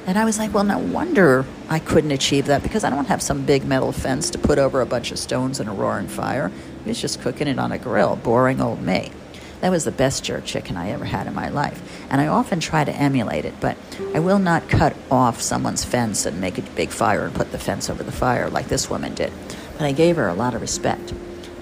And 0.04 0.18
I 0.18 0.24
was 0.24 0.38
like, 0.38 0.52
well, 0.52 0.64
no 0.64 0.78
wonder 0.78 1.46
I 1.68 1.78
couldn't 1.78 2.10
achieve 2.10 2.46
that 2.46 2.64
because 2.64 2.82
I 2.82 2.90
don't 2.90 3.06
have 3.06 3.22
some 3.22 3.46
big 3.46 3.64
metal 3.64 3.92
fence 3.92 4.28
to 4.30 4.38
put 4.38 4.58
over 4.58 4.80
a 4.80 4.86
bunch 4.86 5.12
of 5.12 5.18
stones 5.20 5.60
and 5.60 5.68
a 5.68 5.72
roaring 5.72 6.08
fire. 6.08 6.50
He 6.82 6.90
was 6.90 7.00
just 7.00 7.20
cooking 7.20 7.46
it 7.46 7.58
on 7.58 7.70
a 7.70 7.78
grill, 7.78 8.16
boring 8.16 8.60
old 8.60 8.82
me. 8.82 9.12
That 9.60 9.70
was 9.70 9.84
the 9.84 9.92
best 9.92 10.24
jerk 10.24 10.44
chicken 10.44 10.76
I 10.76 10.90
ever 10.90 11.04
had 11.04 11.26
in 11.26 11.34
my 11.34 11.48
life. 11.48 12.06
And 12.10 12.20
I 12.20 12.26
often 12.26 12.58
try 12.60 12.84
to 12.84 12.92
emulate 12.92 13.44
it, 13.44 13.54
but 13.60 13.76
I 14.14 14.18
will 14.18 14.38
not 14.38 14.68
cut 14.68 14.96
off 15.10 15.40
someone's 15.40 15.84
fence 15.84 16.26
and 16.26 16.40
make 16.40 16.58
a 16.58 16.62
big 16.62 16.90
fire 16.90 17.24
and 17.24 17.34
put 17.34 17.52
the 17.52 17.58
fence 17.58 17.88
over 17.88 18.02
the 18.02 18.12
fire 18.12 18.50
like 18.50 18.68
this 18.68 18.90
woman 18.90 19.14
did. 19.14 19.32
But 19.78 19.86
I 19.86 19.92
gave 19.92 20.16
her 20.16 20.28
a 20.28 20.34
lot 20.34 20.54
of 20.54 20.60
respect. 20.60 21.12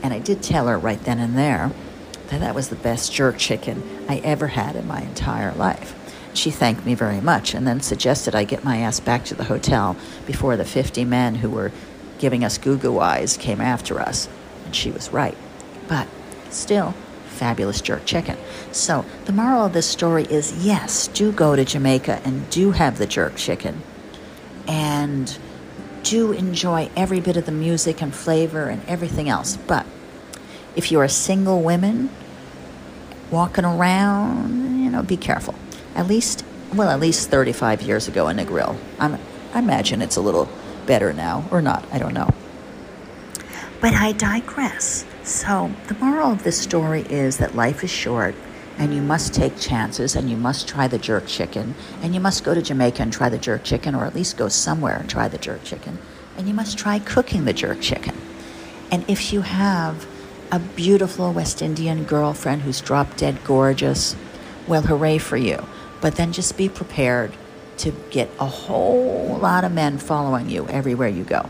And 0.02 0.12
I 0.12 0.18
did 0.18 0.42
tell 0.42 0.66
her 0.68 0.78
right 0.78 1.02
then 1.02 1.18
and 1.18 1.36
there 1.36 1.72
that 2.28 2.40
that 2.40 2.54
was 2.54 2.68
the 2.68 2.76
best 2.76 3.12
jerk 3.12 3.38
chicken 3.38 3.82
I 4.08 4.18
ever 4.18 4.48
had 4.48 4.76
in 4.76 4.86
my 4.86 5.00
entire 5.00 5.52
life. 5.52 5.94
She 6.34 6.50
thanked 6.50 6.84
me 6.84 6.94
very 6.94 7.20
much 7.20 7.54
and 7.54 7.66
then 7.66 7.80
suggested 7.80 8.34
I 8.34 8.44
get 8.44 8.64
my 8.64 8.78
ass 8.78 9.00
back 9.00 9.24
to 9.26 9.34
the 9.34 9.44
hotel 9.44 9.96
before 10.26 10.56
the 10.56 10.64
50 10.64 11.04
men 11.04 11.36
who 11.36 11.50
were 11.50 11.72
giving 12.18 12.44
us 12.44 12.58
goo 12.58 12.76
goo 12.76 12.98
eyes 12.98 13.36
came 13.36 13.60
after 13.60 14.00
us. 14.00 14.28
And 14.64 14.74
she 14.74 14.90
was 14.90 15.12
right. 15.12 15.36
But 15.88 16.08
still, 16.50 16.94
fabulous 17.26 17.80
jerk 17.80 18.04
chicken. 18.04 18.36
So, 18.72 19.04
the 19.26 19.32
moral 19.32 19.66
of 19.66 19.72
this 19.72 19.88
story 19.88 20.24
is 20.24 20.64
yes, 20.64 21.08
do 21.08 21.32
go 21.32 21.56
to 21.56 21.64
Jamaica 21.64 22.20
and 22.24 22.48
do 22.50 22.72
have 22.72 22.98
the 22.98 23.06
jerk 23.06 23.36
chicken. 23.36 23.82
And 24.66 25.36
do 26.04 26.32
enjoy 26.32 26.90
every 26.96 27.20
bit 27.20 27.36
of 27.36 27.46
the 27.46 27.52
music 27.52 28.00
and 28.00 28.14
flavor 28.14 28.68
and 28.68 28.86
everything 28.86 29.28
else. 29.28 29.56
But 29.56 29.86
if 30.76 30.92
you're 30.92 31.02
a 31.02 31.08
single 31.08 31.62
woman 31.62 32.10
walking 33.30 33.64
around, 33.64 34.84
you 34.84 34.90
know, 34.90 35.02
be 35.02 35.16
careful. 35.16 35.54
At 35.94 36.06
least, 36.06 36.44
well, 36.74 36.90
at 36.90 37.00
least 37.00 37.30
35 37.30 37.82
years 37.82 38.06
ago 38.06 38.28
in 38.28 38.36
Negril. 38.36 38.76
I'm, 39.00 39.18
I 39.52 39.58
imagine 39.58 40.02
it's 40.02 40.16
a 40.16 40.20
little 40.20 40.48
better 40.86 41.12
now, 41.12 41.44
or 41.50 41.62
not, 41.62 41.84
I 41.92 41.98
don't 41.98 42.14
know. 42.14 42.28
But 43.80 43.94
I 43.94 44.12
digress. 44.12 45.04
So, 45.24 45.70
the 45.88 45.94
moral 45.94 46.32
of 46.32 46.42
this 46.42 46.60
story 46.60 47.02
is 47.02 47.38
that 47.38 47.54
life 47.54 47.82
is 47.82 47.90
short 47.90 48.34
and 48.78 48.94
you 48.94 49.02
must 49.02 49.34
take 49.34 49.58
chances 49.58 50.16
and 50.16 50.28
you 50.28 50.36
must 50.36 50.66
try 50.68 50.88
the 50.88 50.98
jerk 50.98 51.26
chicken 51.26 51.74
and 52.02 52.14
you 52.14 52.20
must 52.20 52.44
go 52.44 52.54
to 52.54 52.62
Jamaica 52.62 53.02
and 53.02 53.12
try 53.12 53.28
the 53.28 53.38
jerk 53.38 53.64
chicken 53.64 53.94
or 53.94 54.04
at 54.04 54.14
least 54.14 54.36
go 54.36 54.48
somewhere 54.48 54.96
and 54.96 55.08
try 55.08 55.28
the 55.28 55.38
jerk 55.38 55.62
chicken 55.64 55.98
and 56.36 56.48
you 56.48 56.54
must 56.54 56.78
try 56.78 56.98
cooking 56.98 57.44
the 57.44 57.52
jerk 57.52 57.80
chicken. 57.80 58.16
And 58.90 59.08
if 59.08 59.32
you 59.32 59.42
have 59.42 60.06
a 60.50 60.58
beautiful 60.58 61.32
West 61.32 61.62
Indian 61.62 62.04
girlfriend 62.04 62.62
who's 62.62 62.80
drop 62.80 63.16
dead 63.16 63.42
gorgeous, 63.44 64.16
well, 64.66 64.82
hooray 64.82 65.18
for 65.18 65.36
you. 65.36 65.64
But 66.00 66.16
then 66.16 66.32
just 66.32 66.56
be 66.56 66.68
prepared 66.68 67.32
to 67.78 67.90
get 68.10 68.30
a 68.38 68.46
whole 68.46 69.38
lot 69.40 69.64
of 69.64 69.72
men 69.72 69.98
following 69.98 70.48
you 70.48 70.66
everywhere 70.68 71.08
you 71.08 71.24
go. 71.24 71.48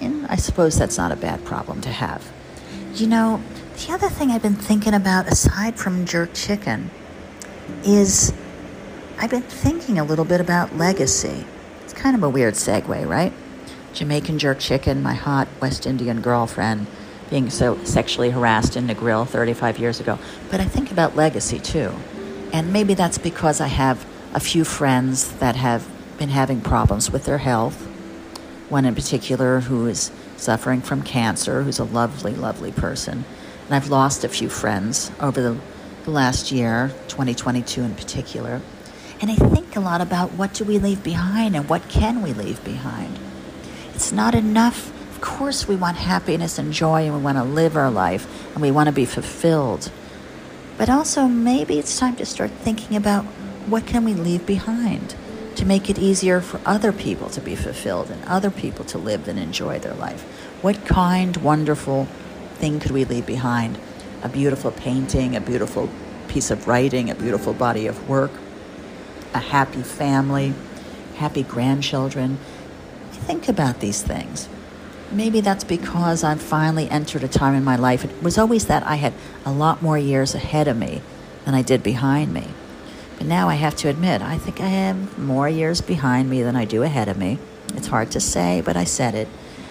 And 0.00 0.26
I 0.26 0.36
suppose 0.36 0.76
that's 0.76 0.98
not 0.98 1.12
a 1.12 1.16
bad 1.16 1.44
problem 1.44 1.80
to 1.82 1.88
have. 1.88 2.30
You 2.94 3.06
know, 3.06 3.42
the 3.86 3.92
other 3.92 4.08
thing 4.08 4.30
I've 4.30 4.42
been 4.42 4.54
thinking 4.54 4.94
about, 4.94 5.26
aside 5.26 5.76
from 5.76 6.06
jerk 6.06 6.34
chicken, 6.34 6.90
is 7.84 8.32
I've 9.18 9.30
been 9.30 9.42
thinking 9.42 9.98
a 9.98 10.04
little 10.04 10.24
bit 10.24 10.40
about 10.40 10.76
legacy. 10.76 11.44
It's 11.82 11.92
kind 11.92 12.14
of 12.14 12.22
a 12.22 12.28
weird 12.28 12.54
segue, 12.54 13.08
right? 13.08 13.32
Jamaican 13.92 14.38
jerk 14.38 14.60
chicken, 14.60 15.02
my 15.02 15.14
hot 15.14 15.48
West 15.60 15.84
Indian 15.84 16.20
girlfriend 16.20 16.86
being 17.28 17.50
so 17.50 17.82
sexually 17.84 18.30
harassed 18.30 18.76
in 18.76 18.86
Negril 18.86 19.26
35 19.26 19.78
years 19.78 19.98
ago. 19.98 20.18
But 20.50 20.60
I 20.60 20.64
think 20.64 20.92
about 20.92 21.16
legacy 21.16 21.58
too. 21.58 21.92
And 22.52 22.72
maybe 22.72 22.94
that's 22.94 23.18
because 23.18 23.60
I 23.60 23.66
have 23.66 24.06
a 24.32 24.40
few 24.40 24.64
friends 24.64 25.32
that 25.38 25.56
have 25.56 25.88
been 26.18 26.28
having 26.28 26.60
problems 26.60 27.10
with 27.10 27.24
their 27.24 27.38
health. 27.38 27.80
One 28.68 28.84
in 28.84 28.94
particular 28.94 29.60
who 29.60 29.86
is 29.86 30.12
suffering 30.36 30.82
from 30.82 31.02
cancer, 31.02 31.62
who's 31.62 31.78
a 31.78 31.84
lovely, 31.84 32.34
lovely 32.34 32.70
person. 32.70 33.24
And 33.66 33.74
I've 33.74 33.88
lost 33.88 34.24
a 34.24 34.28
few 34.28 34.48
friends 34.48 35.10
over 35.20 35.40
the, 35.40 35.58
the 36.04 36.10
last 36.10 36.52
year, 36.52 36.92
2022 37.08 37.82
in 37.82 37.94
particular. 37.94 38.60
And 39.20 39.30
I 39.30 39.36
think 39.36 39.76
a 39.76 39.80
lot 39.80 40.00
about 40.00 40.32
what 40.32 40.52
do 40.52 40.64
we 40.64 40.78
leave 40.78 41.02
behind 41.04 41.54
and 41.54 41.68
what 41.68 41.88
can 41.88 42.22
we 42.22 42.32
leave 42.32 42.62
behind. 42.64 43.18
It's 43.94 44.12
not 44.12 44.34
enough. 44.34 44.90
Of 45.12 45.20
course, 45.20 45.68
we 45.68 45.76
want 45.76 45.96
happiness 45.96 46.58
and 46.58 46.72
joy 46.72 47.04
and 47.04 47.14
we 47.14 47.20
want 47.20 47.38
to 47.38 47.44
live 47.44 47.76
our 47.76 47.90
life 47.90 48.26
and 48.54 48.62
we 48.62 48.70
want 48.70 48.88
to 48.88 48.92
be 48.92 49.04
fulfilled. 49.04 49.92
But 50.76 50.90
also, 50.90 51.26
maybe 51.26 51.78
it's 51.78 51.98
time 51.98 52.16
to 52.16 52.26
start 52.26 52.50
thinking 52.50 52.96
about 52.96 53.24
what 53.66 53.86
can 53.86 54.04
we 54.04 54.14
leave 54.14 54.44
behind 54.44 55.14
to 55.54 55.64
make 55.64 55.88
it 55.88 55.98
easier 55.98 56.40
for 56.40 56.60
other 56.64 56.92
people 56.92 57.28
to 57.30 57.40
be 57.40 57.54
fulfilled 57.54 58.10
and 58.10 58.24
other 58.24 58.50
people 58.50 58.84
to 58.86 58.98
live 58.98 59.28
and 59.28 59.38
enjoy 59.38 59.78
their 59.78 59.94
life. 59.94 60.22
What 60.62 60.84
kind, 60.84 61.36
wonderful 61.36 62.08
thing 62.62 62.78
could 62.78 62.92
we 62.92 63.04
leave 63.04 63.26
behind? 63.26 63.76
A 64.22 64.28
beautiful 64.28 64.70
painting, 64.70 65.34
a 65.34 65.40
beautiful 65.40 65.90
piece 66.28 66.48
of 66.48 66.68
writing, 66.68 67.10
a 67.10 67.14
beautiful 67.16 67.52
body 67.52 67.88
of 67.88 68.08
work, 68.08 68.30
a 69.34 69.40
happy 69.40 69.82
family, 69.82 70.54
happy 71.16 71.42
grandchildren. 71.42 72.38
Think 73.10 73.48
about 73.48 73.80
these 73.80 74.00
things. 74.04 74.48
Maybe 75.10 75.40
that's 75.40 75.64
because 75.64 76.22
I've 76.22 76.40
finally 76.40 76.88
entered 76.88 77.24
a 77.24 77.28
time 77.28 77.56
in 77.56 77.64
my 77.64 77.74
life. 77.74 78.04
It 78.04 78.22
was 78.22 78.38
always 78.38 78.66
that 78.66 78.86
I 78.86 78.94
had 78.94 79.14
a 79.44 79.50
lot 79.50 79.82
more 79.82 79.98
years 79.98 80.32
ahead 80.32 80.68
of 80.68 80.76
me 80.76 81.02
than 81.44 81.56
I 81.56 81.62
did 81.62 81.82
behind 81.82 82.32
me. 82.32 82.46
But 83.18 83.26
now 83.26 83.48
I 83.48 83.56
have 83.56 83.74
to 83.78 83.88
admit, 83.88 84.22
I 84.22 84.38
think 84.38 84.60
I 84.60 84.68
have 84.68 85.18
more 85.18 85.48
years 85.48 85.80
behind 85.80 86.30
me 86.30 86.44
than 86.44 86.54
I 86.54 86.64
do 86.64 86.84
ahead 86.84 87.08
of 87.08 87.18
me. 87.18 87.40
It's 87.74 87.88
hard 87.88 88.12
to 88.12 88.20
say, 88.20 88.62
but 88.64 88.76
I 88.76 88.84
said 88.84 89.16
it. 89.16 89.26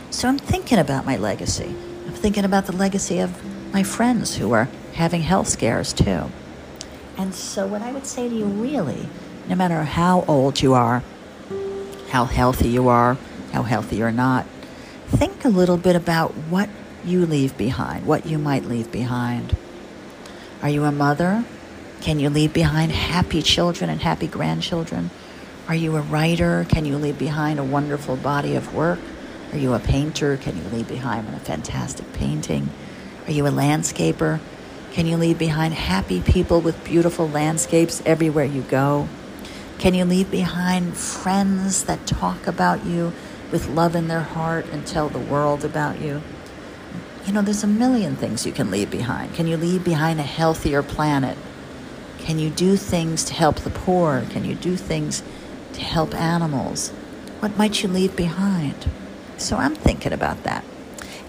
So 0.10 0.28
I'm 0.28 0.38
thinking 0.38 0.78
about 0.78 1.06
my 1.06 1.16
legacy. 1.16 1.74
Thinking 2.22 2.46
about 2.46 2.68
the 2.68 2.76
legacy 2.76 3.20
of 3.20 3.32
my 3.74 3.82
friends 3.82 4.36
who 4.36 4.52
are 4.52 4.70
having 4.94 5.22
health 5.22 5.48
scares 5.48 5.92
too. 5.92 6.30
And 7.18 7.34
so, 7.34 7.66
what 7.66 7.82
I 7.82 7.92
would 7.92 8.06
say 8.06 8.30
to 8.30 8.36
you 8.36 8.46
really 8.46 9.10
no 9.48 9.56
matter 9.56 9.84
how 9.84 10.24
old 10.28 10.62
you 10.62 10.74
are, 10.74 11.04
how 12.10 12.26
healthy 12.26 12.70
you 12.70 12.88
are, 12.88 13.18
how 13.52 13.64
healthy 13.64 13.98
you're 13.98 14.12
not, 14.12 14.46
think 15.08 15.44
a 15.44 15.50
little 15.50 15.78
bit 15.78 15.96
about 15.96 16.32
what 16.50 16.70
you 17.04 17.26
leave 17.26 17.58
behind, 17.58 18.06
what 18.06 18.26
you 18.26 18.38
might 18.38 18.66
leave 18.66 18.92
behind. 18.92 19.56
Are 20.62 20.70
you 20.70 20.84
a 20.84 20.92
mother? 20.92 21.44
Can 22.02 22.20
you 22.20 22.30
leave 22.30 22.54
behind 22.54 22.92
happy 22.92 23.42
children 23.42 23.90
and 23.90 24.02
happy 24.02 24.28
grandchildren? 24.28 25.10
Are 25.68 25.76
you 25.76 25.96
a 25.96 26.02
writer? 26.02 26.66
Can 26.70 26.86
you 26.86 26.98
leave 26.98 27.18
behind 27.18 27.60
a 27.60 27.64
wonderful 27.64 28.16
body 28.16 28.56
of 28.56 28.74
work? 28.76 29.00
Are 29.52 29.58
you 29.58 29.74
a 29.74 29.80
painter? 29.80 30.38
Can 30.38 30.56
you 30.56 30.64
leave 30.70 30.88
behind 30.88 31.28
a 31.28 31.40
fantastic 31.40 32.14
painting? 32.14 32.70
Are 33.28 33.32
you 33.32 33.46
a 33.46 33.52
landscaper? 33.52 34.40
Can 34.94 35.06
you 35.06 35.18
leave 35.18 35.38
behind 35.38 35.74
happy 35.74 36.22
people 36.22 36.62
with 36.62 36.84
beautiful 36.86 37.28
landscapes 37.28 38.02
everywhere 38.06 38.46
you 38.46 38.62
go? 38.62 39.10
Can 39.78 39.94
you 39.94 40.06
leave 40.06 40.32
behind 40.32 40.96
friends 40.96 41.84
that 41.86 42.06
talk 42.06 42.48
about 42.48 42.86
you 42.86 43.12
with 43.52 43.68
love 43.68 43.96
in 43.96 44.08
their 44.08 44.22
heart 44.22 44.66
and 44.72 44.88
tell 44.88 45.10
the 45.10 45.20
world 45.20 45.66
about 45.66 46.00
you? 46.00 46.22
You 47.26 47.34
know, 47.34 47.42
there's 47.42 47.64
a 47.64 47.68
million 47.68 48.16
things 48.16 48.46
you 48.46 48.54
can 48.54 48.72
leave 48.72 48.90
behind. 48.90 49.34
Can 49.34 49.48
you 49.48 49.58
leave 49.58 49.84
behind 49.84 50.20
a 50.20 50.24
healthier 50.24 50.82
planet? 50.82 51.38
Can 52.20 52.40
you 52.40 52.50
do 52.50 52.78
things 52.78 53.24
to 53.26 53.34
help 53.34 53.58
the 53.58 53.70
poor? 53.70 54.24
Can 54.30 54.46
you 54.46 54.56
do 54.56 54.78
things 54.78 55.24
to 55.74 55.82
help 55.82 56.16
animals? 56.16 56.90
What 57.40 57.58
might 57.58 57.84
you 57.84 57.90
leave 57.90 58.16
behind? 58.16 58.88
So 59.42 59.58
I'm 59.58 59.74
thinking 59.74 60.14
about 60.14 60.44
that. 60.44 60.64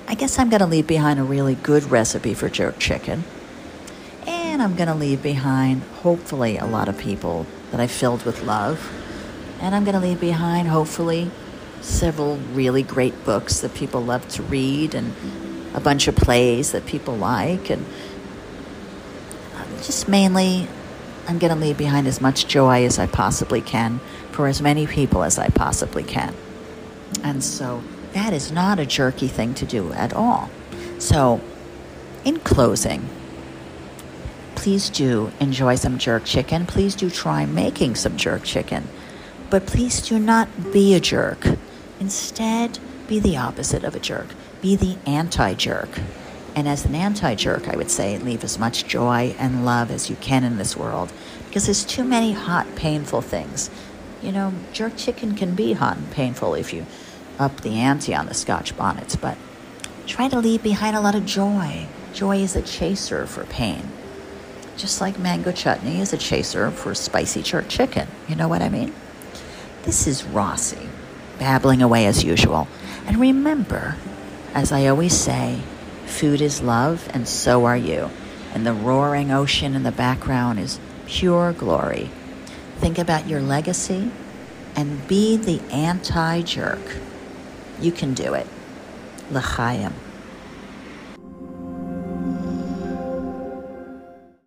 I 0.06 0.14
guess 0.14 0.38
I'm 0.38 0.50
going 0.50 0.60
to 0.60 0.66
leave 0.66 0.86
behind 0.86 1.18
a 1.18 1.22
really 1.22 1.54
good 1.54 1.84
recipe 1.90 2.34
for 2.34 2.50
jerk 2.50 2.78
chicken. 2.78 3.24
And 4.26 4.60
I'm 4.62 4.76
going 4.76 4.88
to 4.88 4.94
leave 4.94 5.22
behind, 5.22 5.82
hopefully, 6.02 6.58
a 6.58 6.66
lot 6.66 6.88
of 6.90 6.98
people 6.98 7.46
that 7.70 7.80
I 7.80 7.86
filled 7.86 8.24
with 8.24 8.42
love. 8.42 8.92
And 9.60 9.74
I'm 9.74 9.84
going 9.84 9.94
to 9.94 10.00
leave 10.00 10.20
behind, 10.20 10.68
hopefully, 10.68 11.30
several 11.80 12.36
really 12.52 12.82
great 12.82 13.24
books 13.24 13.60
that 13.60 13.72
people 13.74 14.02
love 14.02 14.28
to 14.28 14.42
read 14.42 14.94
and 14.94 15.14
a 15.74 15.80
bunch 15.80 16.06
of 16.06 16.14
plays 16.14 16.72
that 16.72 16.84
people 16.84 17.16
like. 17.16 17.70
And 17.70 17.86
um, 19.56 19.66
just 19.78 20.06
mainly, 20.06 20.68
I'm 21.26 21.38
going 21.38 21.52
to 21.52 21.58
leave 21.58 21.78
behind 21.78 22.06
as 22.06 22.20
much 22.20 22.46
joy 22.46 22.84
as 22.84 22.98
I 22.98 23.06
possibly 23.06 23.62
can 23.62 24.00
for 24.32 24.48
as 24.48 24.60
many 24.60 24.86
people 24.86 25.22
as 25.22 25.38
I 25.38 25.48
possibly 25.48 26.04
can. 26.04 26.34
And 27.24 27.42
so 27.42 27.82
that 28.12 28.32
is 28.32 28.52
not 28.52 28.78
a 28.78 28.86
jerky 28.86 29.28
thing 29.28 29.54
to 29.54 29.66
do 29.66 29.92
at 29.92 30.12
all. 30.12 30.50
So, 30.98 31.40
in 32.24 32.38
closing, 32.40 33.08
please 34.54 34.90
do 34.90 35.32
enjoy 35.40 35.74
some 35.74 35.98
jerk 35.98 36.24
chicken. 36.24 36.66
Please 36.66 36.94
do 36.94 37.10
try 37.10 37.46
making 37.46 37.96
some 37.96 38.16
jerk 38.16 38.44
chicken. 38.44 38.88
But 39.50 39.66
please 39.66 40.00
do 40.00 40.18
not 40.18 40.72
be 40.72 40.94
a 40.94 41.00
jerk. 41.00 41.46
Instead, 42.00 42.78
be 43.08 43.18
the 43.18 43.36
opposite 43.36 43.84
of 43.84 43.94
a 43.94 44.00
jerk. 44.00 44.28
Be 44.60 44.76
the 44.76 44.96
anti 45.06 45.54
jerk. 45.54 46.00
And 46.54 46.68
as 46.68 46.84
an 46.84 46.94
anti 46.94 47.34
jerk, 47.34 47.68
I 47.68 47.76
would 47.76 47.90
say 47.90 48.18
leave 48.18 48.44
as 48.44 48.58
much 48.58 48.86
joy 48.86 49.34
and 49.38 49.64
love 49.64 49.90
as 49.90 50.08
you 50.08 50.16
can 50.16 50.44
in 50.44 50.58
this 50.58 50.76
world 50.76 51.12
because 51.46 51.66
there's 51.66 51.84
too 51.84 52.04
many 52.04 52.32
hot, 52.32 52.66
painful 52.76 53.20
things. 53.20 53.68
You 54.22 54.32
know, 54.32 54.54
jerk 54.72 54.96
chicken 54.96 55.34
can 55.34 55.54
be 55.54 55.72
hot 55.72 55.96
and 55.96 56.10
painful 56.10 56.54
if 56.54 56.72
you 56.72 56.86
up 57.38 57.60
the 57.60 57.78
ante 57.78 58.14
on 58.14 58.26
the 58.26 58.34
scotch 58.34 58.76
bonnets, 58.76 59.16
but 59.16 59.36
try 60.06 60.28
to 60.28 60.38
leave 60.38 60.62
behind 60.62 60.96
a 60.96 61.00
lot 61.00 61.14
of 61.14 61.26
joy. 61.26 61.86
Joy 62.12 62.38
is 62.38 62.56
a 62.56 62.62
chaser 62.62 63.26
for 63.26 63.44
pain 63.44 63.90
just 64.76 65.00
like 65.00 65.18
mango 65.18 65.52
chutney 65.52 66.00
is 66.00 66.12
a 66.12 66.18
chaser 66.18 66.70
for 66.70 66.94
spicy 66.94 67.42
jerk 67.42 67.68
chicken. 67.68 68.08
You 68.28 68.36
know 68.36 68.48
what 68.48 68.62
I 68.62 68.68
mean? 68.68 68.92
This 69.84 70.06
is 70.06 70.24
Rossi, 70.24 70.88
babbling 71.38 71.82
away 71.82 72.06
as 72.06 72.24
usual. 72.24 72.68
And 73.06 73.18
remember, 73.18 73.96
as 74.54 74.72
I 74.72 74.86
always 74.86 75.16
say, 75.16 75.60
food 76.06 76.40
is 76.40 76.62
love, 76.62 77.08
and 77.12 77.28
so 77.28 77.64
are 77.64 77.76
you. 77.76 78.10
And 78.54 78.66
the 78.66 78.72
roaring 78.72 79.30
ocean 79.30 79.74
in 79.74 79.82
the 79.82 79.92
background 79.92 80.58
is 80.58 80.78
pure 81.06 81.52
glory. 81.52 82.10
Think 82.78 82.98
about 82.98 83.28
your 83.28 83.40
legacy 83.40 84.10
and 84.74 85.06
be 85.06 85.36
the 85.36 85.60
anti 85.70 86.42
jerk. 86.42 86.96
You 87.82 87.90
can 87.90 88.14
do 88.14 88.32
it. 88.34 88.46
L'chaim. 89.32 89.92